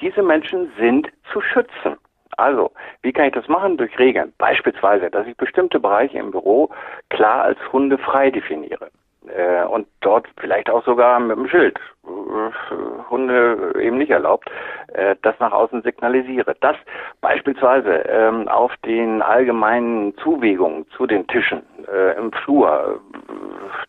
[0.00, 1.96] diese Menschen sind zu schützen.
[2.40, 2.72] Also,
[3.02, 3.76] wie kann ich das machen?
[3.76, 4.32] Durch Regeln.
[4.38, 6.70] Beispielsweise, dass ich bestimmte Bereiche im Büro
[7.10, 8.90] klar als Hunde frei definiere.
[9.28, 14.50] Äh, und dort vielleicht auch sogar mit dem Schild, äh, Hunde eben nicht erlaubt,
[14.94, 16.56] äh, das nach außen signalisiere.
[16.60, 16.76] Das
[17.20, 23.00] beispielsweise ähm, auf den allgemeinen Zuwegungen zu den Tischen äh, im Flur,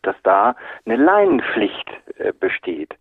[0.01, 2.93] dass da eine Leinenpflicht äh, besteht.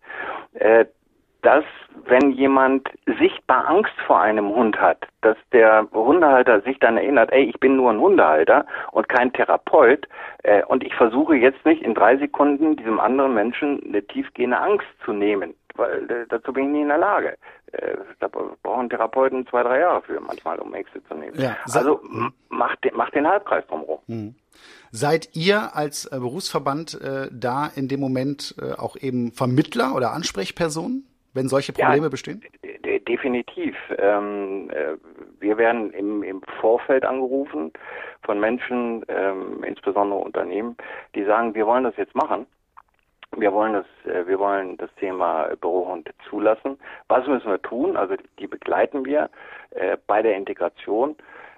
[1.41, 1.63] Dass
[2.05, 7.43] wenn jemand sichtbar Angst vor einem Hund hat, dass der Hundehalter sich dann erinnert, ey,
[7.43, 10.07] ich bin nur ein Hundehalter und kein Therapeut
[10.43, 14.87] äh, und ich versuche jetzt nicht in drei Sekunden diesem anderen Menschen eine tiefgehende Angst
[15.05, 17.37] zu nehmen, weil äh, dazu bin ich nie in der Lage.
[17.71, 21.39] Äh, da brauchen Therapeuten zwei, drei Jahre für manchmal, um Ängste zu nehmen.
[21.39, 22.01] Ja, also
[22.49, 23.99] macht den, macht den Halbkreis drumherum.
[24.07, 24.35] Mhm.
[24.91, 30.11] Seid ihr als äh, Berufsverband äh, da in dem Moment äh, auch eben Vermittler oder
[30.11, 31.05] Ansprechperson?
[31.33, 32.41] Wenn solche Probleme ja, bestehen?
[33.07, 33.75] Definitiv.
[33.97, 34.97] Ähm, äh,
[35.39, 37.71] wir werden im, im Vorfeld angerufen
[38.23, 40.75] von Menschen, ähm, insbesondere Unternehmen,
[41.15, 42.45] die sagen, wir wollen das jetzt machen.
[43.37, 46.77] Wir wollen das, äh, wir wollen das Thema Bürohund zulassen.
[47.07, 47.95] Was müssen wir tun?
[47.95, 49.29] Also die begleiten wir
[49.71, 51.15] äh, bei der Integration.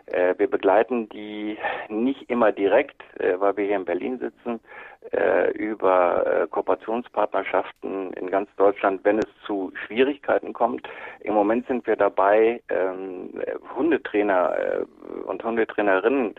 [0.08, 1.58] Äh, wir begleiten die
[1.90, 4.60] nicht immer direkt, äh, weil wir hier in Berlin sitzen,
[5.12, 10.88] äh, über Kooperationspartnerschaften in ganz Deutschland, wenn es zu Schwierigkeiten kommt.
[11.22, 13.42] Im Moment sind wir dabei, ähm,
[13.76, 14.86] Hundetrainer
[15.26, 16.36] und Hundetrainerinnen,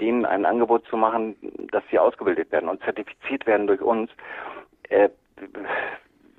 [0.00, 1.36] denen ein Angebot zu machen,
[1.70, 4.10] dass sie ausgebildet werden und zertifiziert werden durch uns.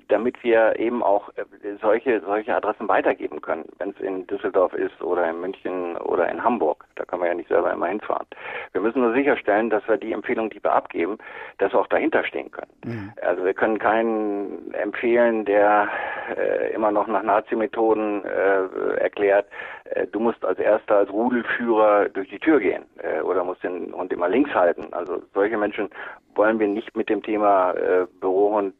[0.08, 1.44] Damit wir eben auch äh,
[1.80, 6.42] solche, solche Adressen weitergeben können, wenn es in Düsseldorf ist oder in München oder in
[6.42, 6.84] Hamburg.
[6.96, 8.26] Da kann man ja nicht selber immer hinfahren.
[8.72, 11.18] Wir müssen nur sicherstellen, dass wir die Empfehlung, die wir abgeben,
[11.58, 12.72] dass wir auch dahinter stehen können.
[12.84, 13.12] Mhm.
[13.22, 15.88] Also wir können keinen empfehlen, der
[16.36, 19.46] äh, immer noch nach Nazi-Methoden äh, erklärt,
[19.84, 23.92] äh, du musst als erster als Rudelführer durch die Tür gehen äh, oder musst den
[23.94, 24.92] Hund immer links halten.
[24.92, 25.90] Also solche Menschen
[26.34, 28.74] wollen wir nicht mit dem Thema äh, Bürohund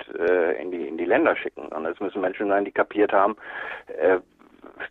[0.60, 3.36] in die in die Länder schicken, sondern es müssen Menschen sein, die kapiert haben,
[3.98, 4.18] äh,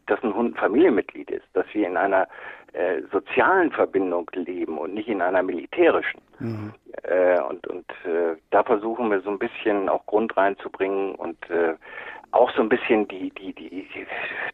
[0.08, 2.28] dass ein Hund ein Familienmitglied ist, dass wir in einer
[2.74, 6.22] äh, sozialen Verbindung leben und nicht in einer militärischen.
[6.40, 6.74] Mhm.
[7.04, 11.76] Äh, und und äh, da versuchen wir so ein bisschen auch Grund reinzubringen und äh,
[12.32, 13.88] auch so ein bisschen die, die, die,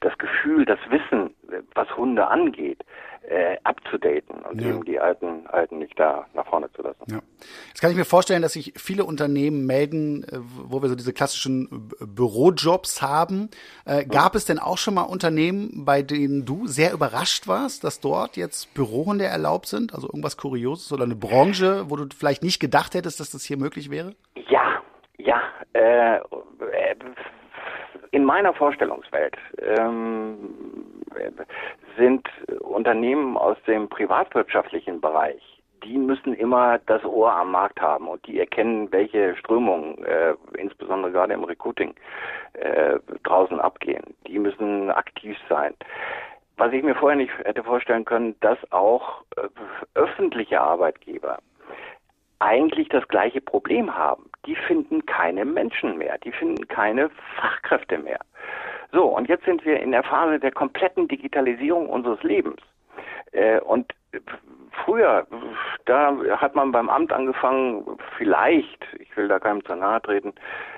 [0.01, 1.34] das Gefühl, das Wissen,
[1.75, 2.84] was Hunde angeht,
[3.28, 4.70] äh, abzudaten und Ja.
[4.70, 7.03] eben die alten, alten nicht da nach vorne zu lassen.
[7.07, 7.20] Ja.
[7.67, 11.13] Jetzt kann ich mir vorstellen, dass sich viele Unternehmen melden, äh, wo wir so diese
[11.13, 13.49] klassischen Bürojobs haben.
[13.86, 17.99] Äh, gab es denn auch schon mal Unternehmen, bei denen du sehr überrascht warst, dass
[17.99, 19.93] dort jetzt Bürohunde erlaubt sind?
[19.93, 23.57] Also irgendwas Kurioses oder eine Branche, wo du vielleicht nicht gedacht hättest, dass das hier
[23.57, 24.15] möglich wäre?
[24.49, 24.82] Ja,
[25.17, 25.41] ja.
[25.74, 26.95] Äh, äh,
[28.12, 30.38] in meiner Vorstellungswelt ähm,
[31.16, 31.32] äh,
[31.97, 32.28] sind
[32.62, 35.41] Unternehmen aus dem privatwirtschaftlichen Bereich,
[35.84, 41.12] die müssen immer das Ohr am Markt haben und die erkennen, welche Strömungen, äh, insbesondere
[41.12, 41.93] gerade im Recruiting,
[42.53, 44.03] äh, draußen abgehen.
[44.28, 45.74] Die müssen aktiv sein.
[46.57, 49.47] Was ich mir vorher nicht hätte vorstellen können, dass auch äh,
[49.95, 51.39] öffentliche Arbeitgeber
[52.39, 54.29] eigentlich das gleiche Problem haben.
[54.45, 58.19] Die finden keine Menschen mehr, die finden keine Fachkräfte mehr.
[58.91, 62.61] So, und jetzt sind wir in der Phase der kompletten Digitalisierung unseres Lebens.
[63.31, 63.93] Äh, und
[64.83, 65.27] früher,
[65.85, 67.85] da hat man beim Amt angefangen,
[68.17, 70.33] vielleicht, ich will da keinem zu nahe treten,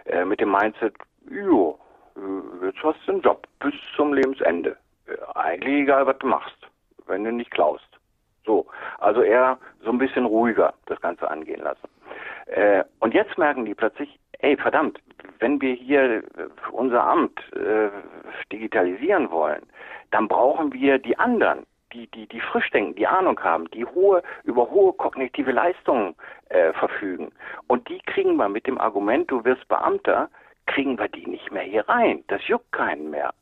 [0.05, 0.95] äh, mit dem Mindset,
[1.29, 1.79] jo,
[2.15, 4.77] äh, jetzt hast du einen Job bis zum Lebensende.
[5.07, 6.57] Äh, Eigentlich egal, was du machst,
[7.07, 7.87] wenn du nicht klaust.
[8.45, 8.65] So,
[8.99, 11.87] also eher so ein bisschen ruhiger das Ganze angehen lassen.
[12.47, 14.99] Äh, und jetzt merken die plötzlich, ey, verdammt,
[15.39, 16.23] wenn wir hier äh,
[16.71, 17.89] unser Amt äh,
[18.51, 19.61] digitalisieren wollen,
[20.11, 24.23] dann brauchen wir die anderen, die, die, die frisch denken, die Ahnung haben, die hohe,
[24.43, 26.15] über hohe kognitive Leistungen
[26.49, 27.31] äh, verfügen.
[27.67, 30.29] Und die kriegen wir mit dem Argument, du wirst Beamter,
[30.65, 32.23] kriegen wir die nicht mehr hier rein.
[32.27, 33.33] Das juckt keinen mehr.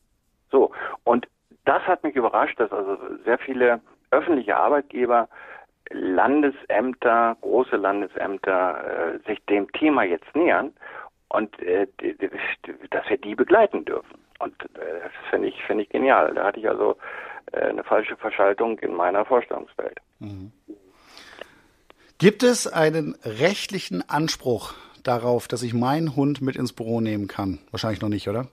[0.51, 0.71] So,
[1.03, 1.27] und
[1.65, 3.81] das hat mich überrascht, dass also sehr viele
[4.11, 5.27] öffentliche Arbeitgeber,
[5.91, 10.73] Landesämter, große Landesämter äh, sich dem Thema jetzt nähern
[11.29, 11.87] und äh,
[12.91, 14.19] dass wir die begleiten dürfen.
[14.39, 16.33] Und äh, das finde ich, finde ich genial.
[16.33, 16.97] Da hatte ich also
[17.51, 19.99] äh, eine falsche Verschaltung in meiner Vorstellungswelt.
[22.19, 27.59] Gibt es einen rechtlichen Anspruch darauf, dass ich meinen Hund mit ins Büro nehmen kann?
[27.71, 28.47] Wahrscheinlich noch nicht, oder?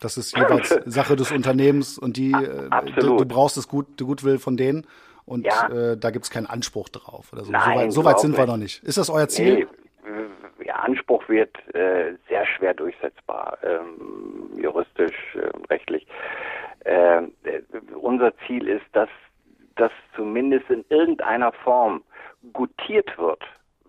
[0.00, 2.68] Das ist jeweils Sache des Unternehmens und die äh,
[2.98, 4.86] du, du brauchst das Gut, Gutwill von denen
[5.24, 5.68] und Ja.
[5.68, 7.52] äh, da gibt es keinen Anspruch drauf oder so.
[7.52, 8.82] Nein, so weit, so weit sind wir überhaupt noch nicht.
[8.84, 9.54] Ist das euer Ziel?
[9.54, 9.66] Nee,
[10.64, 16.06] ja, Anspruch wird äh, sehr schwer durchsetzbar, ähm, juristisch, äh, rechtlich.
[16.84, 17.60] Ähm, äh,
[17.94, 19.08] unser Ziel ist, dass
[19.76, 22.02] das zumindest in irgendeiner Form
[22.52, 23.42] gutiert wird,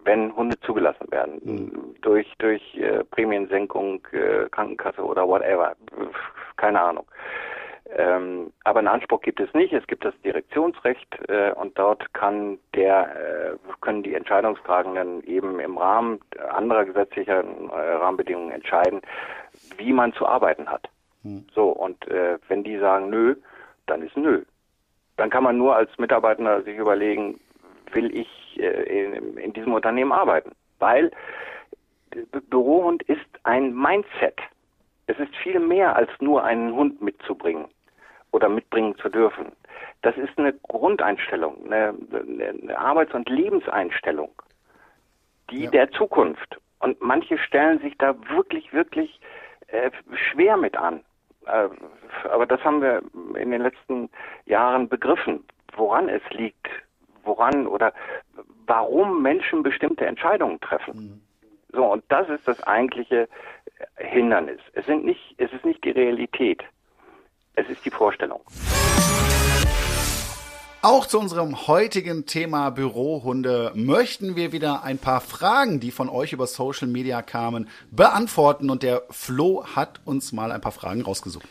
[0.04, 1.96] wenn Hunde zugelassen werden.
[2.02, 5.76] Durch, durch äh, Prämiensenkung, äh, Krankenkasse oder whatever.
[6.56, 7.06] Keine Ahnung.
[7.96, 9.72] Ähm, aber einen Anspruch gibt es nicht.
[9.72, 15.78] Es gibt das Direktionsrecht äh, und dort kann der, äh, können die Entscheidungstragenden eben im
[15.78, 16.20] Rahmen
[16.50, 19.02] anderer gesetzlicher äh, Rahmenbedingungen entscheiden,
[19.78, 20.90] wie man zu arbeiten hat.
[21.54, 23.36] So, und äh, wenn die sagen nö,
[23.86, 24.44] dann ist nö.
[25.18, 27.40] Dann kann man nur als Mitarbeiter sich überlegen,
[27.92, 28.28] will ich
[28.60, 30.52] äh, in, in diesem Unternehmen arbeiten?
[30.80, 31.12] Weil
[32.50, 34.40] Bürohund ist ein Mindset.
[35.08, 37.66] Es ist viel mehr als nur einen Hund mitzubringen
[38.32, 39.52] oder mitbringen zu dürfen.
[40.02, 41.94] Das ist eine Grundeinstellung, eine,
[42.62, 44.32] eine Arbeits- und Lebenseinstellung,
[45.50, 45.72] die Ja.
[45.72, 46.60] der Zukunft.
[46.80, 49.20] Und manche stellen sich da wirklich, wirklich
[49.68, 51.04] äh, schwer mit an.
[51.46, 51.70] Äh,
[52.30, 53.02] aber das haben wir
[53.36, 54.10] in den letzten
[54.46, 55.44] Jahren begriffen,
[55.76, 56.68] woran es liegt,
[57.28, 57.94] woran oder
[58.66, 61.22] warum Menschen bestimmte Entscheidungen treffen.
[61.72, 63.28] So, und das ist das eigentliche
[63.98, 64.60] Hindernis.
[64.74, 66.64] Es sind nicht, es ist nicht die Realität.
[67.56, 68.42] Es ist die Vorstellung.
[70.84, 76.34] Auch zu unserem heutigen Thema Bürohunde möchten wir wieder ein paar Fragen, die von euch
[76.34, 78.70] über Social Media kamen, beantworten.
[78.70, 81.48] Und der Flo hat uns mal ein paar Fragen rausgesucht.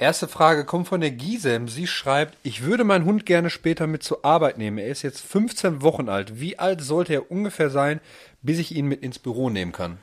[0.00, 1.68] Erste Frage kommt von der Gisem.
[1.68, 4.78] Sie schreibt, ich würde meinen Hund gerne später mit zur Arbeit nehmen.
[4.78, 6.40] Er ist jetzt 15 Wochen alt.
[6.40, 8.00] Wie alt sollte er ungefähr sein,
[8.40, 9.98] bis ich ihn mit ins Büro nehmen kann?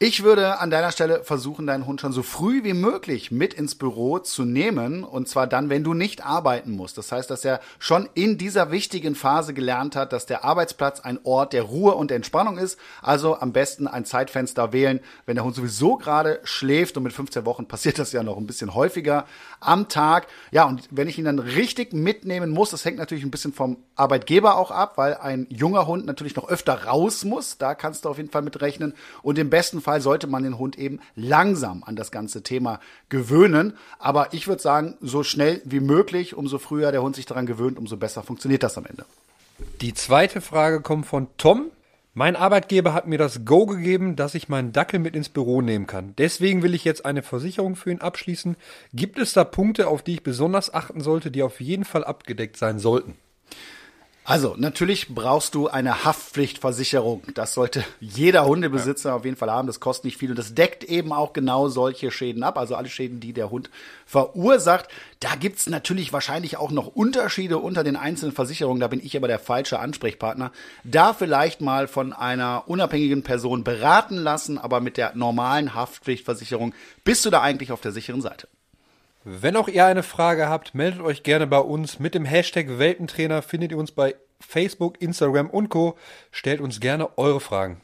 [0.00, 3.76] Ich würde an deiner Stelle versuchen, deinen Hund schon so früh wie möglich mit ins
[3.76, 5.04] Büro zu nehmen.
[5.04, 6.98] Und zwar dann, wenn du nicht arbeiten musst.
[6.98, 11.20] Das heißt, dass er schon in dieser wichtigen Phase gelernt hat, dass der Arbeitsplatz ein
[11.22, 12.76] Ort der Ruhe und Entspannung ist.
[13.02, 16.96] Also am besten ein Zeitfenster wählen, wenn der Hund sowieso gerade schläft.
[16.96, 19.26] Und mit 15 Wochen passiert das ja noch ein bisschen häufiger
[19.60, 20.26] am Tag.
[20.50, 23.76] Ja, und wenn ich ihn dann richtig mitnehmen muss, das hängt natürlich ein bisschen vom
[23.94, 27.58] Arbeitgeber auch ab, weil ein junger Hund natürlich noch öfter raus muss.
[27.58, 28.92] Da kannst du auf jeden Fall mit rechnen.
[29.22, 33.74] Und im besten Fall sollte man den Hund eben langsam an das ganze Thema gewöhnen.
[33.98, 37.78] Aber ich würde sagen, so schnell wie möglich, umso früher der Hund sich daran gewöhnt,
[37.78, 39.04] umso besser funktioniert das am Ende.
[39.80, 41.66] Die zweite Frage kommt von Tom.
[42.16, 45.86] Mein Arbeitgeber hat mir das Go gegeben, dass ich meinen Dackel mit ins Büro nehmen
[45.88, 46.14] kann.
[46.16, 48.56] Deswegen will ich jetzt eine Versicherung für ihn abschließen.
[48.92, 52.56] Gibt es da Punkte, auf die ich besonders achten sollte, die auf jeden Fall abgedeckt
[52.56, 53.16] sein sollten?
[54.26, 57.24] Also, natürlich brauchst du eine Haftpflichtversicherung.
[57.34, 59.16] Das sollte jeder Hundebesitzer ja.
[59.16, 59.66] auf jeden Fall haben.
[59.66, 62.56] Das kostet nicht viel und das deckt eben auch genau solche Schäden ab.
[62.56, 63.68] Also alle Schäden, die der Hund
[64.06, 64.88] verursacht.
[65.20, 68.80] Da gibt's natürlich wahrscheinlich auch noch Unterschiede unter den einzelnen Versicherungen.
[68.80, 70.52] Da bin ich aber der falsche Ansprechpartner.
[70.84, 77.26] Da vielleicht mal von einer unabhängigen Person beraten lassen, aber mit der normalen Haftpflichtversicherung bist
[77.26, 78.48] du da eigentlich auf der sicheren Seite.
[79.26, 81.98] Wenn auch ihr eine Frage habt, meldet euch gerne bei uns.
[81.98, 85.96] Mit dem Hashtag Welpentrainer findet ihr uns bei Facebook, Instagram und Co.
[86.30, 87.80] Stellt uns gerne eure Fragen.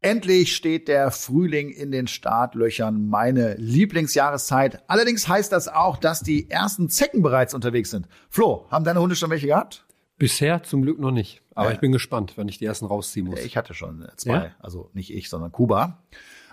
[0.00, 4.82] Endlich steht der Frühling in den Startlöchern, meine Lieblingsjahreszeit.
[4.88, 8.08] Allerdings heißt das auch, dass die ersten Zecken bereits unterwegs sind.
[8.30, 9.84] Flo, haben deine Hunde schon welche gehabt?
[10.16, 11.42] Bisher zum Glück noch nicht.
[11.54, 11.74] Aber ja.
[11.74, 13.40] ich bin gespannt, wenn ich die ersten rausziehen muss.
[13.40, 14.32] Ich hatte schon zwei.
[14.32, 14.50] Ja?
[14.58, 16.02] Also nicht ich, sondern Kuba.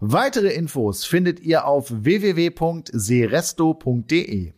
[0.00, 4.52] Weitere Infos findet ihr auf www.seresto.de.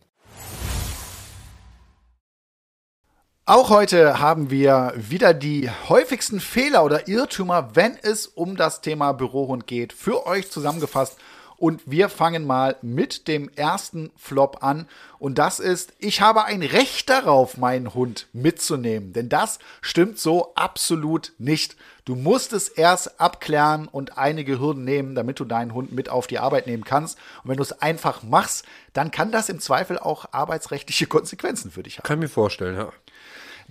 [3.45, 9.13] Auch heute haben wir wieder die häufigsten Fehler oder Irrtümer, wenn es um das Thema
[9.13, 11.17] Bürohund geht, für euch zusammengefasst
[11.61, 14.87] und wir fangen mal mit dem ersten Flop an.
[15.19, 19.13] Und das ist, ich habe ein Recht darauf, meinen Hund mitzunehmen.
[19.13, 21.75] Denn das stimmt so absolut nicht.
[22.03, 26.25] Du musst es erst abklären und einige Hürden nehmen, damit du deinen Hund mit auf
[26.25, 27.19] die Arbeit nehmen kannst.
[27.43, 31.83] Und wenn du es einfach machst, dann kann das im Zweifel auch arbeitsrechtliche Konsequenzen für
[31.83, 32.07] dich haben.
[32.07, 32.91] Kann mir vorstellen, ja.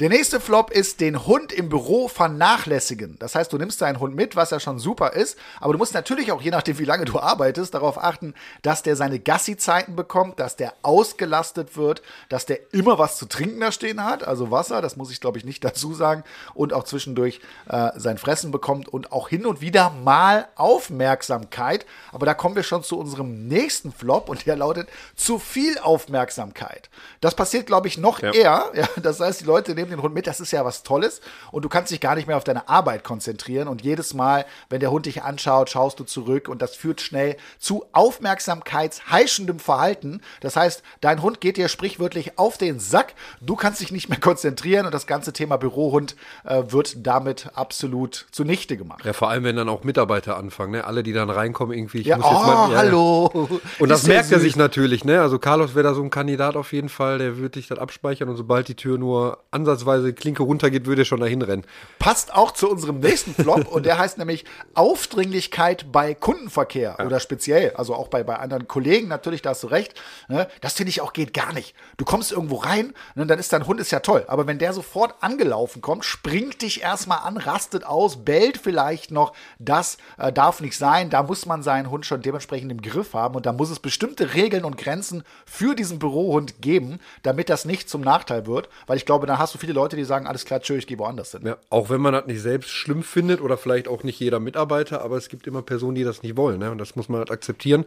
[0.01, 3.17] Der nächste Flop ist den Hund im Büro vernachlässigen.
[3.19, 5.93] Das heißt, du nimmst deinen Hund mit, was ja schon super ist, aber du musst
[5.93, 8.33] natürlich auch, je nachdem, wie lange du arbeitest, darauf achten,
[8.63, 13.61] dass der seine Gassi-Zeiten bekommt, dass der ausgelastet wird, dass der immer was zu trinken
[13.61, 16.25] da stehen hat, also Wasser, das muss ich glaube ich nicht dazu sagen,
[16.55, 21.85] und auch zwischendurch äh, sein Fressen bekommt und auch hin und wieder mal Aufmerksamkeit.
[22.11, 26.89] Aber da kommen wir schon zu unserem nächsten Flop und der lautet zu viel Aufmerksamkeit.
[27.21, 28.33] Das passiert glaube ich noch ja.
[28.33, 28.71] eher.
[28.73, 31.21] Ja, das heißt, die Leute nehmen den Hund mit, das ist ja was Tolles
[31.53, 34.81] und du kannst dich gar nicht mehr auf deine Arbeit konzentrieren und jedes Mal, wenn
[34.81, 40.21] der Hund dich anschaut, schaust du zurück und das führt schnell zu aufmerksamkeitsheischendem Verhalten.
[40.41, 44.21] Das heißt, dein Hund geht dir sprichwörtlich auf den Sack, du kannst dich nicht mehr
[44.21, 49.05] konzentrieren und das ganze Thema Bürohund äh, wird damit absolut zunichte gemacht.
[49.05, 50.85] Ja, vor allem, wenn dann auch Mitarbeiter anfangen, ne?
[50.85, 53.61] alle, die dann reinkommen, irgendwie, ich ja, muss oh, jetzt mal, ja, hallo.
[53.79, 55.21] Und das merkt er sich natürlich, ne?
[55.21, 58.29] Also Carlos wäre da so ein Kandidat auf jeden Fall, der würde dich dann abspeichern
[58.29, 61.65] und sobald die Tür nur ansatz ansatzweise Klinke runtergeht, würde er schon dahin rennen.
[61.99, 64.45] Passt auch zu unserem nächsten Flop und der heißt nämlich
[64.75, 67.07] Aufdringlichkeit bei Kundenverkehr ja.
[67.07, 69.95] oder speziell, also auch bei, bei anderen Kollegen, natürlich, da hast du recht.
[70.29, 70.49] Ne?
[70.61, 71.75] Das finde ich auch geht gar nicht.
[71.97, 74.73] Du kommst irgendwo rein, ne, dann ist dein Hund ist ja toll, aber wenn der
[74.73, 80.61] sofort angelaufen kommt, springt dich erstmal an, rastet aus, bellt vielleicht noch, das äh, darf
[80.61, 83.71] nicht sein, da muss man seinen Hund schon dementsprechend im Griff haben und da muss
[83.71, 88.69] es bestimmte Regeln und Grenzen für diesen Bürohund geben, damit das nicht zum Nachteil wird,
[88.87, 90.99] weil ich glaube, da hast du viele Leute, die sagen, alles klar, tschö, ich gehe
[90.99, 91.43] woanders hin.
[91.45, 95.03] Ja, auch wenn man das nicht selbst schlimm findet oder vielleicht auch nicht jeder Mitarbeiter,
[95.03, 96.59] aber es gibt immer Personen, die das nicht wollen.
[96.59, 96.71] Ne?
[96.71, 97.85] Und das muss man halt akzeptieren.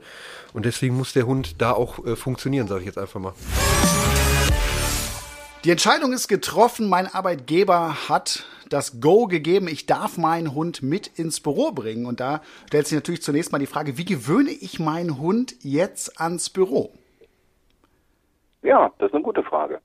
[0.53, 3.33] Und deswegen muss der Hund da auch äh, funktionieren, sage ich jetzt einfach mal.
[5.65, 6.87] Die Entscheidung ist getroffen.
[6.87, 9.67] Mein Arbeitgeber hat das Go gegeben.
[9.67, 12.05] Ich darf meinen Hund mit ins Büro bringen.
[12.05, 16.21] Und da stellt sich natürlich zunächst mal die Frage, wie gewöhne ich meinen Hund jetzt
[16.21, 16.93] ans Büro?
[18.61, 19.81] Ja, das ist eine gute Frage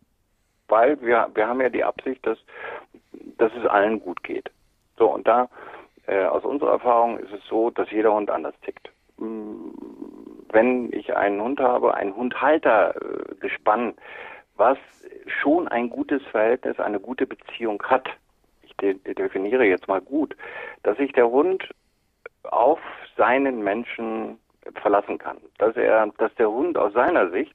[0.68, 2.38] weil wir, wir haben ja die Absicht, dass,
[3.36, 4.50] dass es allen gut geht.
[4.98, 5.48] So, und da,
[6.06, 8.90] äh, aus unserer Erfahrung ist es so, dass jeder Hund anders tickt.
[9.18, 9.70] Mm,
[10.50, 13.94] wenn ich einen Hund habe, ein Hundhaltergespann,
[14.56, 14.78] was
[15.26, 18.08] schon ein gutes Verhältnis, eine gute Beziehung hat,
[18.62, 20.36] ich de definiere jetzt mal gut,
[20.82, 21.68] dass sich der Hund
[22.44, 22.80] auf
[23.16, 24.38] seinen Menschen
[24.80, 25.38] verlassen kann.
[25.58, 27.54] Dass er, dass der Hund aus seiner Sicht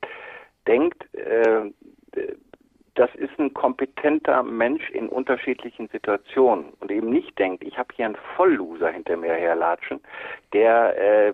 [0.68, 1.72] denkt, äh,
[2.96, 8.06] das ist ein kompetenter Mensch in unterschiedlichen Situationen und eben nicht denkt, ich habe hier
[8.06, 10.00] einen Vollloser hinter mir herlatschen,
[10.54, 11.34] der äh,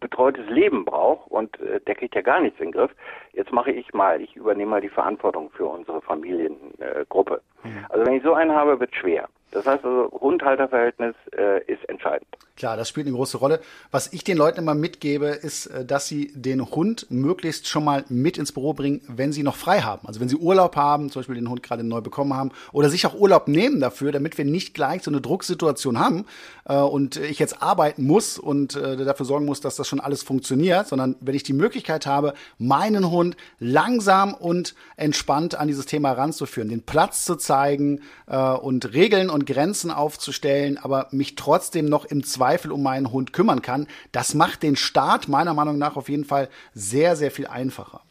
[0.00, 2.90] betreutes Leben braucht und äh, der kriegt ja gar nichts in den Griff.
[3.32, 7.40] Jetzt mache ich mal, ich übernehme mal die Verantwortung für unsere Familiengruppe.
[7.64, 7.86] Äh, mhm.
[7.88, 9.28] Also wenn ich so einen habe, wird schwer.
[9.52, 12.26] Das heißt also, Hund-Halter-Verhältnis äh, ist entscheidend.
[12.56, 13.60] Klar, das spielt eine große Rolle.
[13.90, 18.04] Was ich den Leuten immer mitgebe, ist, äh, dass sie den Hund möglichst schon mal
[18.08, 20.06] mit ins Büro bringen, wenn sie noch frei haben.
[20.08, 23.06] Also wenn sie Urlaub haben, zum Beispiel den Hund gerade neu bekommen haben, oder sich
[23.06, 26.24] auch Urlaub nehmen dafür, damit wir nicht gleich so eine Drucksituation haben
[26.66, 30.22] äh, und ich jetzt arbeiten muss und äh, dafür sorgen muss, dass das schon alles
[30.22, 36.12] funktioniert, sondern wenn ich die Möglichkeit habe, meinen Hund langsam und entspannt an dieses Thema
[36.12, 42.04] ranzuführen, den Platz zu zeigen äh, und Regeln und Grenzen aufzustellen, aber mich trotzdem noch
[42.04, 46.08] im Zweifel um meinen Hund kümmern kann, das macht den Start meiner Meinung nach auf
[46.08, 48.02] jeden Fall sehr, sehr viel einfacher.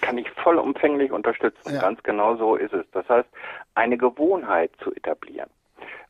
[0.00, 1.74] Kann ich vollumfänglich unterstützen.
[1.74, 1.80] Ja.
[1.80, 2.84] Ganz genau so ist es.
[2.92, 3.28] Das heißt,
[3.74, 5.48] eine Gewohnheit zu etablieren.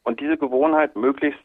[0.03, 1.41] Und diese Gewohnheit möglichst,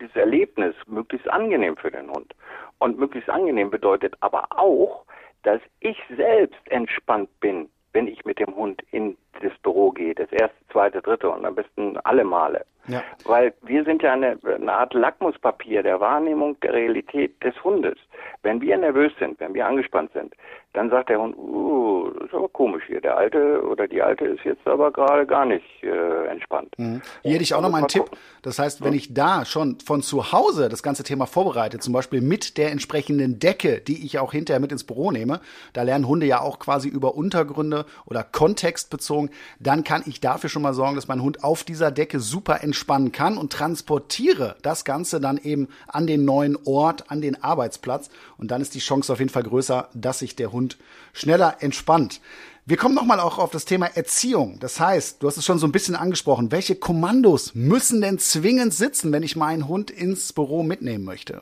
[0.00, 2.34] dieses Erlebnis möglichst angenehm für den Hund.
[2.78, 5.04] Und möglichst angenehm bedeutet aber auch,
[5.44, 10.30] dass ich selbst entspannt bin, wenn ich mit dem Hund in das Büro gehe, das
[10.32, 12.64] erste, zweite, dritte und am besten alle Male.
[12.86, 13.02] Ja.
[13.24, 17.98] Weil wir sind ja eine, eine Art Lackmuspapier der Wahrnehmung der Realität des Hundes.
[18.42, 20.34] Wenn wir nervös sind, wenn wir angespannt sind,
[20.74, 23.00] dann sagt der Hund, uh, das ist aber komisch hier.
[23.00, 26.74] Der Alte oder die Alte ist jetzt aber gerade gar nicht äh, entspannt.
[26.76, 27.00] Mhm.
[27.22, 28.04] Hier hätte ich auch noch mal einen Tipp.
[28.42, 32.20] Das heißt, wenn ich da schon von zu Hause das ganze Thema vorbereite, zum Beispiel
[32.20, 35.40] mit der entsprechenden Decke, die ich auch hinterher mit ins Büro nehme,
[35.72, 40.62] da lernen Hunde ja auch quasi über Untergründe oder kontextbezogen, dann kann ich dafür schon
[40.62, 45.18] mal sorgen, dass mein Hund auf dieser Decke super entspannen kann und transportiere das Ganze
[45.20, 48.10] dann eben an den neuen Ort, an den Arbeitsplatz.
[48.36, 50.76] Und dann ist die Chance auf jeden Fall größer, dass sich der Hund und
[51.14, 52.20] schneller entspannt.
[52.66, 54.58] Wir kommen nochmal auch auf das Thema Erziehung.
[54.60, 56.52] Das heißt, du hast es schon so ein bisschen angesprochen.
[56.52, 61.40] Welche Kommandos müssen denn zwingend sitzen, wenn ich meinen Hund ins Büro mitnehmen möchte?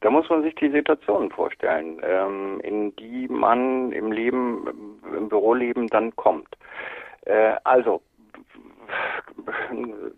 [0.00, 5.86] Da muss man sich die Situationen vorstellen, ähm, in die man im Leben, im Büroleben
[5.86, 6.48] dann kommt.
[7.26, 8.02] Äh, also,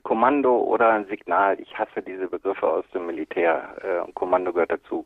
[0.03, 1.61] Kommando oder ein Signal.
[1.61, 3.69] Ich hasse diese Begriffe aus dem Militär.
[3.83, 5.05] Äh, Kommando gehört dazu.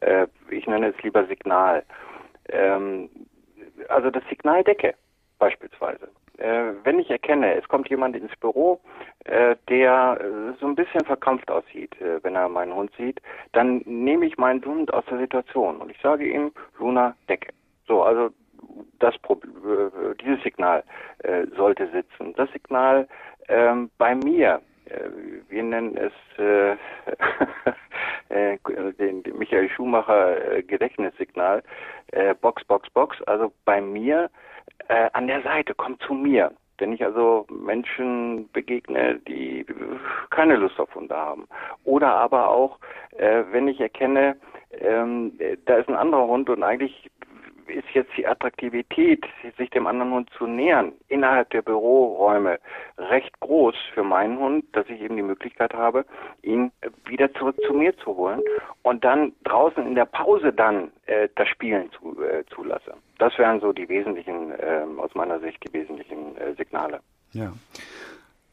[0.00, 1.82] Äh, ich nenne es lieber Signal
[2.48, 3.08] ähm,
[3.88, 4.94] also das Signaldecke
[5.38, 6.08] beispielsweise.
[6.38, 8.80] Äh, wenn ich erkenne, es kommt jemand ins Büro,
[9.24, 13.20] äh, der äh, so ein bisschen verkrampft aussieht, äh, wenn er meinen Hund sieht,
[13.52, 17.52] dann nehme ich meinen Hund aus der Situation und ich sage ihm, Luna, Decke.
[17.86, 18.30] So, also
[18.98, 20.82] das äh, dieses Signal
[21.18, 22.34] äh, sollte sitzen.
[22.34, 23.06] Das Signal
[23.48, 24.60] ähm, bei mir,
[25.48, 26.76] wir nennen es äh,
[28.98, 31.62] den, den Michael Schumacher äh, Gedächtnissignal,
[32.12, 34.30] äh, Box, Box, Box, also bei mir
[34.88, 36.52] äh, an der Seite, komm zu mir.
[36.78, 39.64] Wenn ich also Menschen begegne, die
[40.30, 41.46] keine Lust auf Hunde haben.
[41.84, 42.78] Oder aber auch,
[43.16, 44.36] äh, wenn ich erkenne,
[44.80, 47.10] ähm, da ist ein anderer Hund und eigentlich
[47.68, 49.24] ist jetzt die Attraktivität,
[49.56, 52.58] sich dem anderen Hund zu nähern, innerhalb der Büroräume
[52.98, 56.04] recht groß für meinen Hund, dass ich eben die Möglichkeit habe,
[56.42, 56.72] ihn
[57.06, 58.42] wieder zurück zu mir zu holen
[58.82, 62.94] und dann draußen in der Pause dann äh, das Spielen zu, äh, zulasse.
[63.18, 67.00] Das wären so die wesentlichen, äh, aus meiner Sicht, die wesentlichen äh, Signale.
[67.32, 67.52] Ja.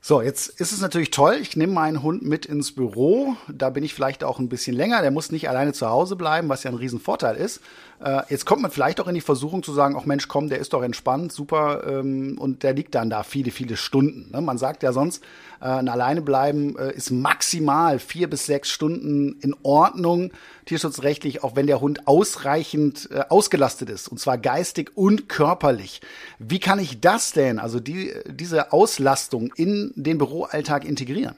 [0.03, 1.37] So, jetzt ist es natürlich toll.
[1.39, 3.35] Ich nehme meinen Hund mit ins Büro.
[3.47, 5.03] Da bin ich vielleicht auch ein bisschen länger.
[5.03, 7.61] Der muss nicht alleine zu Hause bleiben, was ja ein Riesenvorteil ist.
[8.03, 10.59] Äh, jetzt kommt man vielleicht auch in die Versuchung zu sagen, ach Mensch, komm, der
[10.59, 14.31] ist doch entspannt, super, ähm, und der liegt dann da viele, viele Stunden.
[14.31, 14.41] Ne?
[14.41, 15.23] Man sagt ja sonst,
[15.61, 20.31] äh, ein Alleinebleiben äh, ist maximal vier bis sechs Stunden in Ordnung,
[20.65, 26.01] tierschutzrechtlich, auch wenn der Hund ausreichend äh, ausgelastet ist, und zwar geistig und körperlich.
[26.39, 31.35] Wie kann ich das denn, also die, diese Auslastung in den Büroalltag integrieren?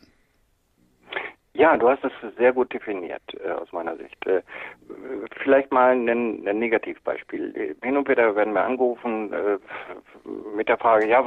[1.55, 4.25] Ja, du hast es sehr gut definiert äh, aus meiner Sicht.
[4.25, 4.41] Äh,
[5.43, 7.75] vielleicht mal ein, ein Negativbeispiel.
[7.83, 9.59] Hin und wieder werden wir angerufen äh,
[10.55, 11.23] mit der Frage, ja,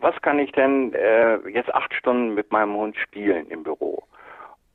[0.00, 4.02] was kann ich denn äh, jetzt acht Stunden mit meinem Hund spielen im Büro?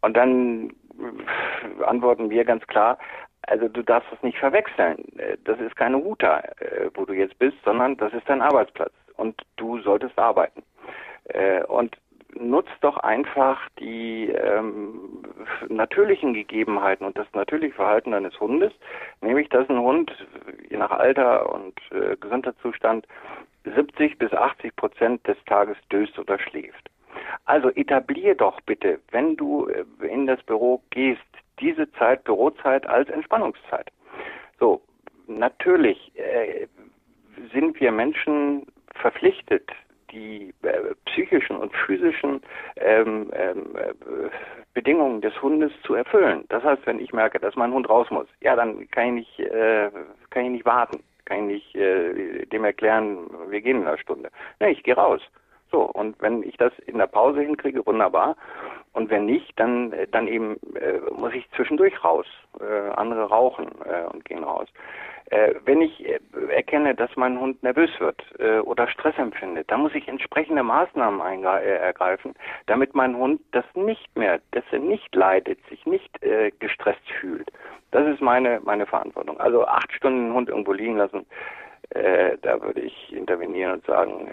[0.02, 3.00] Und dann äh, antworten wir ganz klar,
[3.48, 4.98] also du darfst das nicht verwechseln.
[5.18, 6.28] Äh, das ist keine Route,
[6.60, 10.62] äh, wo du jetzt bist, sondern das ist dein Arbeitsplatz und du solltest arbeiten.
[11.70, 11.98] Und
[12.40, 15.24] nutzt doch einfach die ähm,
[15.70, 18.74] natürlichen Gegebenheiten und das natürliche Verhalten eines Hundes,
[19.22, 20.12] nämlich dass ein Hund
[20.70, 23.08] je nach Alter und äh, Gesundheitszustand
[23.64, 26.90] 70 bis 80 Prozent des Tages döst oder schläft.
[27.46, 31.22] Also etablier doch bitte, wenn du äh, in das Büro gehst,
[31.60, 33.92] diese Zeit, Bürozeit als Entspannungszeit.
[34.60, 34.82] So,
[35.28, 36.68] natürlich äh,
[37.54, 39.72] sind wir Menschen verpflichtet,
[40.16, 42.42] die äh, psychischen und physischen
[42.78, 44.30] ähm, ähm, äh,
[44.74, 46.46] Bedingungen des Hundes zu erfüllen.
[46.50, 49.52] Das heißt, wenn ich merke, dass mein Hund raus muss, ja, dann kann ich nicht,
[49.52, 49.92] äh,
[50.30, 54.30] kann ich nicht warten, kann ich nicht äh, dem erklären, wir gehen in einer Stunde.
[54.60, 55.22] Nee, ich gehe raus.
[55.72, 58.36] So, und wenn ich das in der Pause hinkriege, wunderbar.
[58.94, 62.26] Und wenn nicht, dann, äh, dann eben äh, muss ich zwischendurch raus.
[62.60, 64.70] Äh, andere rauchen äh, und gehen raus.
[65.32, 68.24] Äh, wenn ich äh, erkenne, dass mein Hund nervös wird
[68.64, 72.36] oder Stress empfindet, dann muss ich entsprechende Maßnahmen ergreifen,
[72.68, 76.20] damit mein Hund das nicht mehr, dass er nicht leidet, sich nicht
[76.60, 77.52] gestresst fühlt.
[77.92, 79.40] Das ist meine, meine Verantwortung.
[79.40, 81.26] Also acht Stunden den Hund irgendwo liegen lassen,
[81.90, 84.30] äh, da würde ich intervenieren und sagen,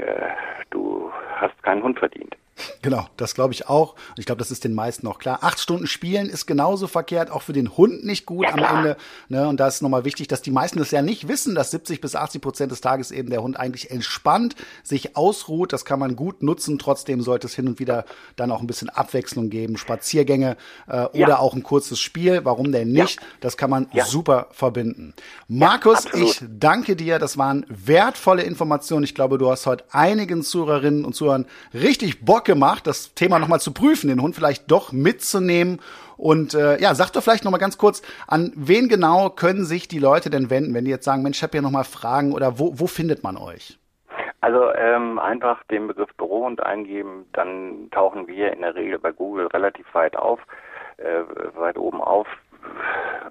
[0.70, 2.36] du hast keinen Hund verdient.
[2.82, 3.94] Genau, das glaube ich auch.
[4.10, 5.38] Und ich glaube, das ist den meisten auch klar.
[5.42, 8.96] Acht Stunden spielen ist genauso verkehrt, auch für den Hund nicht gut ja, am Ende.
[9.28, 9.48] Ne?
[9.48, 12.14] Und da ist nochmal wichtig, dass die meisten das ja nicht wissen, dass 70 bis
[12.14, 15.72] 80 Prozent des Tages eben der Hund eigentlich entspannt sich ausruht.
[15.72, 16.78] Das kann man gut nutzen.
[16.78, 18.04] Trotzdem sollte es hin und wieder
[18.36, 19.78] dann auch ein bisschen Abwechslung geben.
[19.78, 20.56] Spaziergänge
[20.88, 21.08] äh, ja.
[21.12, 22.44] oder auch ein kurzes Spiel.
[22.44, 23.20] Warum denn nicht?
[23.20, 23.26] Ja.
[23.40, 25.14] Das kann man super verbinden.
[25.48, 27.18] Markus, ich danke dir.
[27.18, 29.04] Das waren wertvolle Informationen.
[29.04, 33.60] Ich glaube, du hast heute einigen Zuhörerinnen und Zuhörern richtig Bock gemacht, das Thema nochmal
[33.60, 35.80] zu prüfen, den Hund vielleicht doch mitzunehmen.
[36.16, 39.98] Und äh, ja, sag doch vielleicht nochmal ganz kurz, an wen genau können sich die
[39.98, 42.78] Leute denn wenden, wenn die jetzt sagen, Mensch, ich habe hier nochmal Fragen oder wo,
[42.78, 43.78] wo findet man euch?
[44.40, 49.46] Also ähm, einfach den Begriff Bürohund eingeben, dann tauchen wir in der Regel bei Google
[49.46, 50.40] relativ weit auf,
[50.96, 51.22] äh,
[51.54, 52.26] weit oben auf.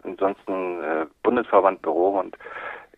[0.03, 2.37] Ansonsten äh, Bundesverband Bürohund.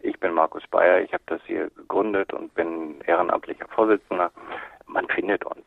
[0.01, 4.31] Ich bin Markus Bayer, ich habe das hier gegründet und bin ehrenamtlicher Vorsitzender
[4.87, 5.65] man findet uns.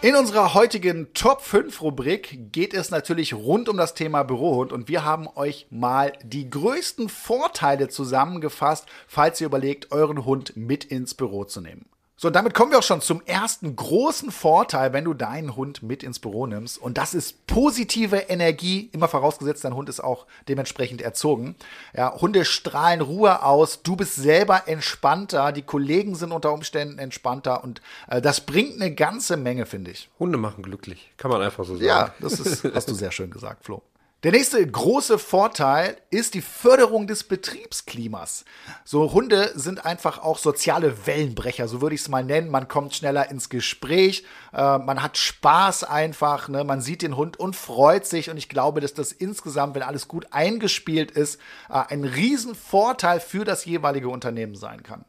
[0.00, 4.86] In unserer heutigen Top 5 Rubrik geht es natürlich rund um das Thema Bürohund und
[4.88, 11.14] wir haben euch mal die größten Vorteile zusammengefasst, falls ihr überlegt, euren Hund mit ins
[11.14, 11.86] Büro zu nehmen.
[12.20, 15.84] So, und damit kommen wir auch schon zum ersten großen Vorteil, wenn du deinen Hund
[15.84, 16.76] mit ins Büro nimmst.
[16.76, 21.54] Und das ist positive Energie, immer vorausgesetzt, dein Hund ist auch dementsprechend erzogen.
[21.96, 27.62] Ja, Hunde strahlen Ruhe aus, du bist selber entspannter, die Kollegen sind unter Umständen entspannter
[27.62, 30.10] und äh, das bringt eine ganze Menge, finde ich.
[30.18, 31.86] Hunde machen glücklich, kann man einfach so sagen.
[31.86, 33.80] Ja, das ist, hast du sehr schön gesagt, Flo.
[34.24, 38.44] Der nächste große Vorteil ist die Förderung des Betriebsklimas.
[38.84, 42.50] So Hunde sind einfach auch soziale Wellenbrecher, so würde ich es mal nennen.
[42.50, 46.64] Man kommt schneller ins Gespräch, äh, man hat Spaß einfach, ne?
[46.64, 48.28] man sieht den Hund und freut sich.
[48.28, 51.38] Und ich glaube, dass das insgesamt, wenn alles gut eingespielt ist,
[51.68, 55.04] äh, ein Riesenvorteil für das jeweilige Unternehmen sein kann.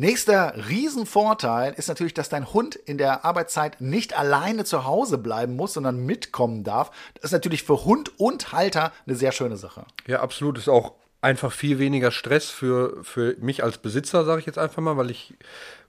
[0.00, 5.56] Nächster Riesenvorteil ist natürlich, dass dein Hund in der Arbeitszeit nicht alleine zu Hause bleiben
[5.56, 6.92] muss, sondern mitkommen darf.
[7.14, 9.86] Das ist natürlich für Hund und Halter eine sehr schöne Sache.
[10.06, 10.56] Ja, absolut.
[10.56, 14.80] Ist auch einfach viel weniger Stress für, für mich als Besitzer, sage ich jetzt einfach
[14.80, 15.34] mal, weil ich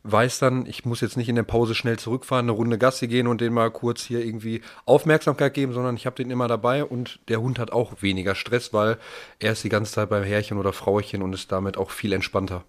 [0.02, 3.28] weiß dann, ich muss jetzt nicht in der Pause schnell zurückfahren, eine Runde Gassi gehen
[3.28, 7.20] und den mal kurz hier irgendwie Aufmerksamkeit geben, sondern ich habe den immer dabei und
[7.28, 8.98] der Hund hat auch weniger Stress, weil
[9.38, 12.64] er ist die ganze Zeit beim Herrchen oder Frauchen und ist damit auch viel entspannter.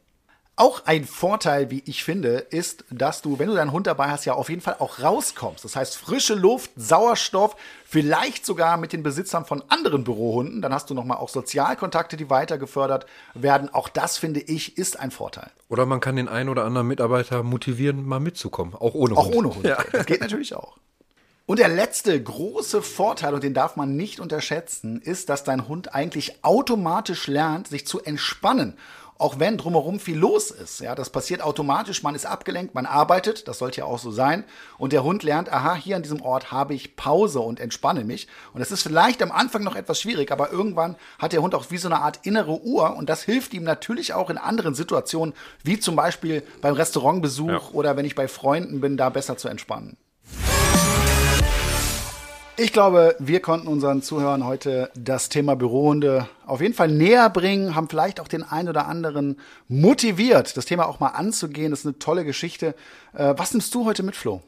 [0.57, 4.27] Auch ein Vorteil, wie ich finde, ist, dass du, wenn du deinen Hund dabei hast,
[4.27, 5.65] ja auf jeden Fall auch rauskommst.
[5.65, 10.61] Das heißt, frische Luft, Sauerstoff, vielleicht sogar mit den Besitzern von anderen Bürohunden.
[10.61, 13.73] Dann hast du nochmal auch Sozialkontakte, die weiter gefördert werden.
[13.73, 15.51] Auch das, finde ich, ist ein Vorteil.
[15.69, 18.75] Oder man kann den einen oder anderen Mitarbeiter motivieren, mal mitzukommen.
[18.75, 19.19] Auch ohne Hund.
[19.19, 19.65] Auch ohne Hund.
[19.65, 19.79] Ja.
[19.93, 20.77] Das geht natürlich auch.
[21.51, 25.97] Und der letzte große Vorteil, und den darf man nicht unterschätzen, ist, dass dein Hund
[25.97, 28.79] eigentlich automatisch lernt, sich zu entspannen
[29.21, 30.81] auch wenn drumherum viel los ist.
[30.81, 34.45] Ja, das passiert automatisch, man ist abgelenkt, man arbeitet, das sollte ja auch so sein.
[34.79, 38.29] Und der Hund lernt, aha, hier an diesem Ort habe ich Pause und entspanne mich.
[38.55, 41.71] Und das ist vielleicht am Anfang noch etwas schwierig, aber irgendwann hat der Hund auch
[41.71, 45.35] wie so eine Art innere Uhr und das hilft ihm natürlich auch in anderen Situationen,
[45.63, 47.61] wie zum Beispiel beim Restaurantbesuch ja.
[47.73, 49.97] oder wenn ich bei Freunden bin, da besser zu entspannen.
[52.63, 57.75] Ich glaube, wir konnten unseren Zuhörern heute das Thema Bürohunde auf jeden Fall näher bringen,
[57.75, 61.71] haben vielleicht auch den einen oder anderen motiviert, das Thema auch mal anzugehen.
[61.71, 62.75] Das ist eine tolle Geschichte.
[63.15, 64.43] Äh, was nimmst du heute mit, Flo?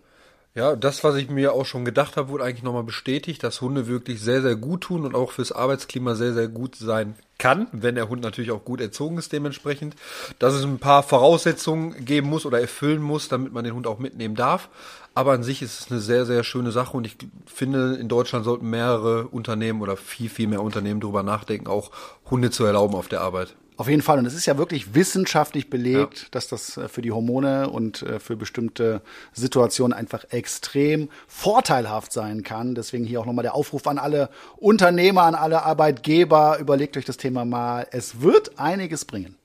[0.55, 3.87] Ja, das, was ich mir auch schon gedacht habe, wurde eigentlich nochmal bestätigt, dass Hunde
[3.87, 7.95] wirklich sehr, sehr gut tun und auch fürs Arbeitsklima sehr, sehr gut sein kann, wenn
[7.95, 9.97] der Hund natürlich auch gut erzogen ist dementsprechend.
[10.39, 13.99] Dass es ein paar Voraussetzungen geben muss oder erfüllen muss, damit man den Hund auch
[13.99, 14.69] mitnehmen darf.
[15.15, 18.45] Aber an sich ist es eine sehr, sehr schöne Sache und ich finde, in Deutschland
[18.45, 21.91] sollten mehrere Unternehmen oder viel, viel mehr Unternehmen darüber nachdenken, auch
[22.31, 23.55] Hunde zu erlauben auf der Arbeit.
[23.77, 24.19] Auf jeden Fall.
[24.19, 26.29] Und es ist ja wirklich wissenschaftlich belegt, ja.
[26.31, 29.03] dass das äh, für die Hormone und äh, für bestimmte
[29.33, 32.75] Situationen einfach extrem vorteilhaft sein kann.
[32.75, 36.59] Deswegen hier auch nochmal der Aufruf an alle Unternehmer, an alle Arbeitgeber.
[36.61, 37.87] Überlegt euch das Thema mal.
[37.91, 39.37] Es wird einiges bringen.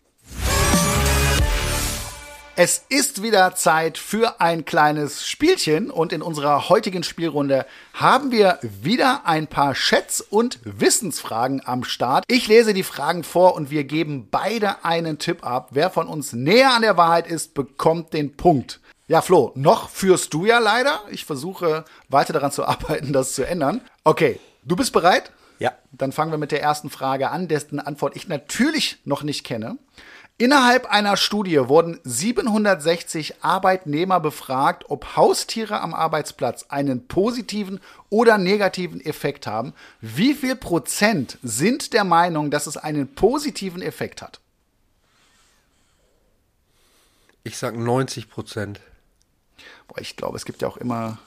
[2.59, 8.57] Es ist wieder Zeit für ein kleines Spielchen und in unserer heutigen Spielrunde haben wir
[8.63, 12.23] wieder ein paar Schätz- und Wissensfragen am Start.
[12.27, 15.67] Ich lese die Fragen vor und wir geben beide einen Tipp ab.
[15.73, 18.79] Wer von uns näher an der Wahrheit ist, bekommt den Punkt.
[19.07, 21.01] Ja, Flo, noch führst du ja leider.
[21.11, 23.81] Ich versuche weiter daran zu arbeiten, das zu ändern.
[24.03, 25.31] Okay, du bist bereit?
[25.59, 25.73] Ja.
[25.91, 29.77] Dann fangen wir mit der ersten Frage an, dessen Antwort ich natürlich noch nicht kenne.
[30.39, 37.79] Innerhalb einer Studie wurden 760 Arbeitnehmer befragt, ob Haustiere am Arbeitsplatz einen positiven
[38.11, 39.73] oder negativen Effekt haben.
[39.99, 44.39] Wie viel Prozent sind der Meinung, dass es einen positiven Effekt hat?
[47.43, 48.79] Ich sag 90 Prozent.
[49.87, 51.17] Boah, ich glaube, es gibt ja auch immer,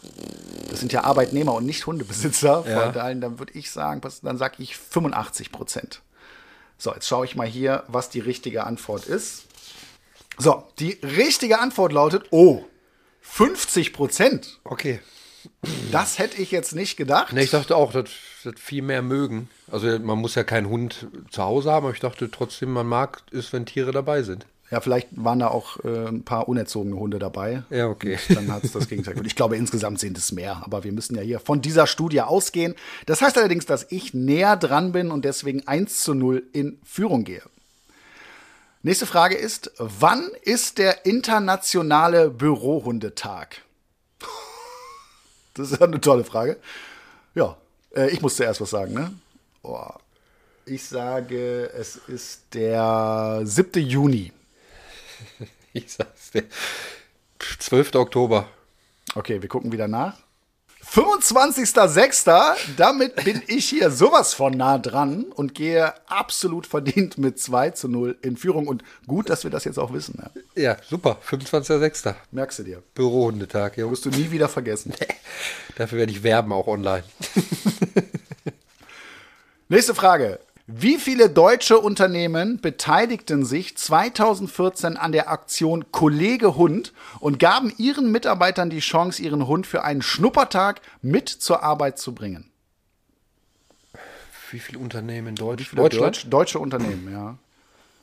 [0.69, 2.65] das sind ja Arbeitnehmer und nicht Hundebesitzer.
[2.65, 2.85] Ja.
[2.85, 6.01] Von daher, dann würde ich sagen, dann sage ich 85 Prozent.
[6.81, 9.45] So, jetzt schaue ich mal hier, was die richtige Antwort ist.
[10.39, 12.65] So, die richtige Antwort lautet, oh,
[13.21, 14.61] 50 Prozent.
[14.65, 15.01] Okay.
[15.93, 17.35] Das hätte ich jetzt nicht gedacht.
[17.35, 18.09] Ne, ich dachte auch, dass
[18.45, 19.51] das viel mehr mögen.
[19.71, 23.25] Also man muss ja keinen Hund zu Hause haben, aber ich dachte trotzdem, man mag
[23.31, 24.47] es, wenn Tiere dabei sind.
[24.71, 27.65] Ja, vielleicht waren da auch äh, ein paar unerzogene Hunde dabei.
[27.71, 28.19] Ja, okay.
[28.29, 29.19] Und dann hat es das Gegenteil.
[29.19, 30.63] Und ich glaube, insgesamt sind es mehr.
[30.65, 32.77] Aber wir müssen ja hier von dieser Studie ausgehen.
[33.07, 37.25] Das heißt allerdings, dass ich näher dran bin und deswegen 1 zu 0 in Führung
[37.25, 37.43] gehe.
[38.83, 43.63] Nächste Frage ist, wann ist der internationale Bürohundetag?
[45.55, 46.57] Das ist eine tolle Frage.
[47.35, 47.57] Ja,
[47.95, 49.13] äh, ich muss zuerst was sagen, ne?
[49.63, 49.91] Oh,
[50.65, 53.83] ich sage, es ist der 7.
[53.85, 54.33] Juni.
[55.73, 56.45] Ich sag's dir.
[57.61, 57.95] 12.
[57.95, 58.49] Oktober.
[59.15, 60.19] Okay, wir gucken wieder nach.
[60.85, 62.57] 25.06.
[62.77, 67.87] Damit bin ich hier sowas von nah dran und gehe absolut verdient mit 2 zu
[67.89, 68.67] 0 in Führung.
[68.67, 70.21] Und gut, dass wir das jetzt auch wissen.
[70.21, 70.31] Ja.
[70.61, 71.19] Ja, super.
[71.29, 72.15] 25.06.
[72.33, 72.83] Merkst du dir.
[72.95, 73.89] Bürohundetag, ja.
[73.89, 74.93] Wirst du nie wieder vergessen.
[75.77, 77.05] Dafür werde ich werben, auch online.
[79.69, 80.41] Nächste Frage.
[80.73, 88.13] Wie viele deutsche Unternehmen beteiligten sich 2014 an der Aktion Kollege Hund und gaben ihren
[88.13, 92.53] Mitarbeitern die Chance, ihren Hund für einen Schnuppertag mit zur Arbeit zu bringen?
[94.53, 95.71] Wie viele Unternehmen in Deutsch?
[95.71, 97.37] Viele Deutsch, deutsche Unternehmen, ja.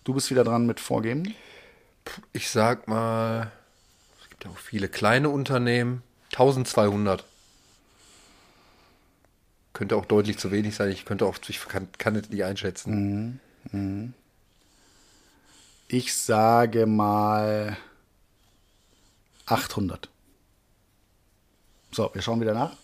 [0.04, 1.36] Du bist wieder dran mit Vorgeben.
[2.34, 3.50] Ich sag mal,
[4.22, 6.04] es gibt ja auch viele kleine Unternehmen.
[6.34, 7.24] 1200.
[9.78, 10.90] Könnte auch deutlich zu wenig sein.
[10.90, 13.40] Ich könnte auch, ich kann, kann es nicht einschätzen.
[15.88, 17.78] Ich sage mal
[19.46, 20.10] 800.
[21.92, 22.76] So, wir schauen wieder nach.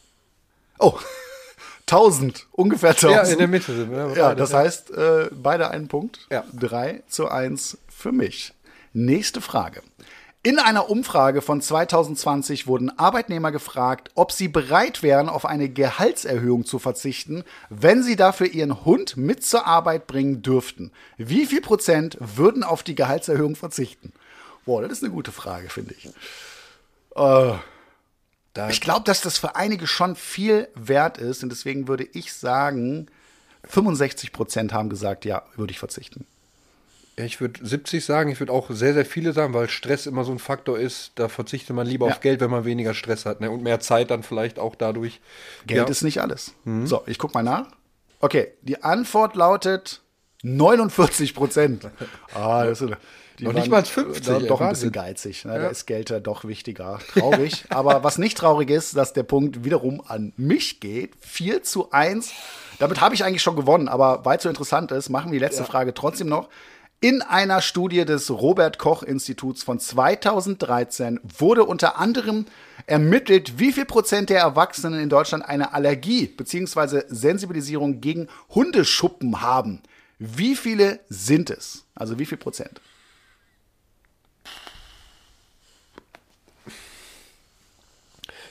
[0.77, 0.99] Oh,
[1.87, 3.11] 1000, ungefähr 1000.
[3.11, 4.13] Ja, in der Mitte sind wir.
[4.15, 6.27] Ja, das heißt, äh, beide einen Punkt.
[6.29, 6.45] Ja.
[6.53, 8.53] 3 zu 1 für mich.
[8.93, 9.81] Nächste Frage.
[10.45, 16.65] In einer Umfrage von 2020 wurden Arbeitnehmer gefragt, ob sie bereit wären, auf eine Gehaltserhöhung
[16.65, 20.91] zu verzichten, wenn sie dafür ihren Hund mit zur Arbeit bringen dürften.
[21.17, 24.11] Wie viel Prozent würden auf die Gehaltserhöhung verzichten?
[24.65, 26.09] Boah, das ist eine gute Frage, finde ich.
[27.15, 32.33] Äh, ich glaube, dass das für einige schon viel wert ist und deswegen würde ich
[32.33, 33.07] sagen,
[33.63, 36.27] 65 Prozent haben gesagt, ja, würde ich verzichten.
[37.17, 38.31] Ja, ich würde 70 sagen.
[38.31, 41.11] Ich würde auch sehr, sehr viele sagen, weil Stress immer so ein Faktor ist.
[41.15, 42.13] Da verzichtet man lieber Ja.
[42.13, 43.39] auf Geld, wenn man weniger Stress hat.
[43.41, 43.51] Ne?
[43.51, 45.21] Und mehr Zeit dann vielleicht auch dadurch.
[45.67, 45.85] Geld ja.
[45.91, 46.53] ist nicht alles.
[46.85, 47.67] So, ich guck mal nach.
[48.19, 50.01] Okay, die Antwort lautet
[50.43, 51.87] 49 Prozent.
[52.35, 52.91] Ah, das ist,
[53.39, 55.45] die Noch nicht mal 50, äh, ey, Doch ein bisschen geizig.
[55.45, 55.53] Ne?
[55.53, 55.67] Da Ja.
[55.69, 56.99] ist Geld ja doch wichtiger.
[57.13, 57.65] Traurig.
[57.69, 61.11] Aber was nicht traurig ist, dass der Punkt wiederum an mich geht.
[61.21, 62.31] 4 zu 1.
[62.79, 63.87] Damit habe ich eigentlich schon gewonnen.
[63.87, 66.49] Aber weil es so interessant ist, machen wir die letzte Frage trotzdem noch.
[67.03, 72.45] In einer Studie des Robert Koch Instituts von 2013 wurde unter anderem
[72.85, 77.01] ermittelt, wie viel Prozent der Erwachsenen in Deutschland eine Allergie bzw.
[77.09, 79.81] Sensibilisierung gegen Hundeschuppen haben.
[80.17, 81.83] Wie viele sind es?
[81.93, 82.79] Also wie viel Prozent?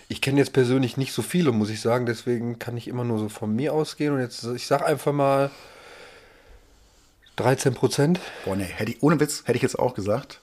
[0.09, 2.05] Ich kenne jetzt persönlich nicht so viele, muss ich sagen.
[2.05, 4.13] Deswegen kann ich immer nur so von mir ausgehen.
[4.13, 5.51] Und jetzt, ich sag einfach mal
[7.37, 8.21] 13 Prozent.
[8.45, 10.41] Boah, nee, hätte ich, ohne Witz, hätte ich jetzt auch gesagt.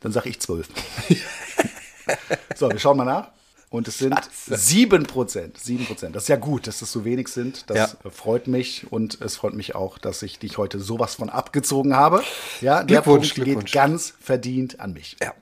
[0.00, 0.68] Dann sage ich 12.
[2.56, 3.28] so, wir schauen mal nach.
[3.70, 4.14] Und es sind
[4.46, 5.58] 7 Prozent.
[5.58, 6.14] 7 Prozent.
[6.14, 7.70] Das ist ja gut, dass das so wenig sind.
[7.70, 8.10] Das Ja.
[8.10, 8.92] freut mich.
[8.92, 12.22] Und es freut mich auch, dass ich dich heute sowas von abgezogen habe.
[12.60, 15.16] Ja, der Punkt geht ganz verdient an mich.
[15.22, 15.32] Ja.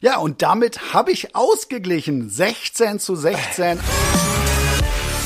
[0.00, 2.28] Ja, und damit habe ich ausgeglichen.
[2.28, 3.80] 16 zu 16.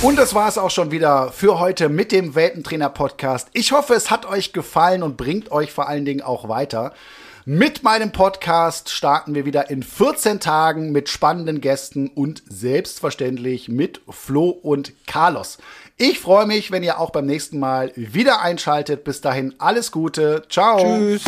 [0.02, 3.48] Und das war es auch schon wieder für heute mit dem Weltentrainer Podcast.
[3.52, 6.92] Ich hoffe, es hat euch gefallen und bringt euch vor allen Dingen auch weiter.
[7.44, 14.00] Mit meinem Podcast starten wir wieder in 14 Tagen mit spannenden Gästen und selbstverständlich mit
[14.08, 15.58] Flo und Carlos.
[15.98, 19.04] Ich freue mich, wenn ihr auch beim nächsten Mal wieder einschaltet.
[19.04, 20.42] Bis dahin alles Gute.
[20.48, 20.78] Ciao.
[20.80, 21.22] Tschüss.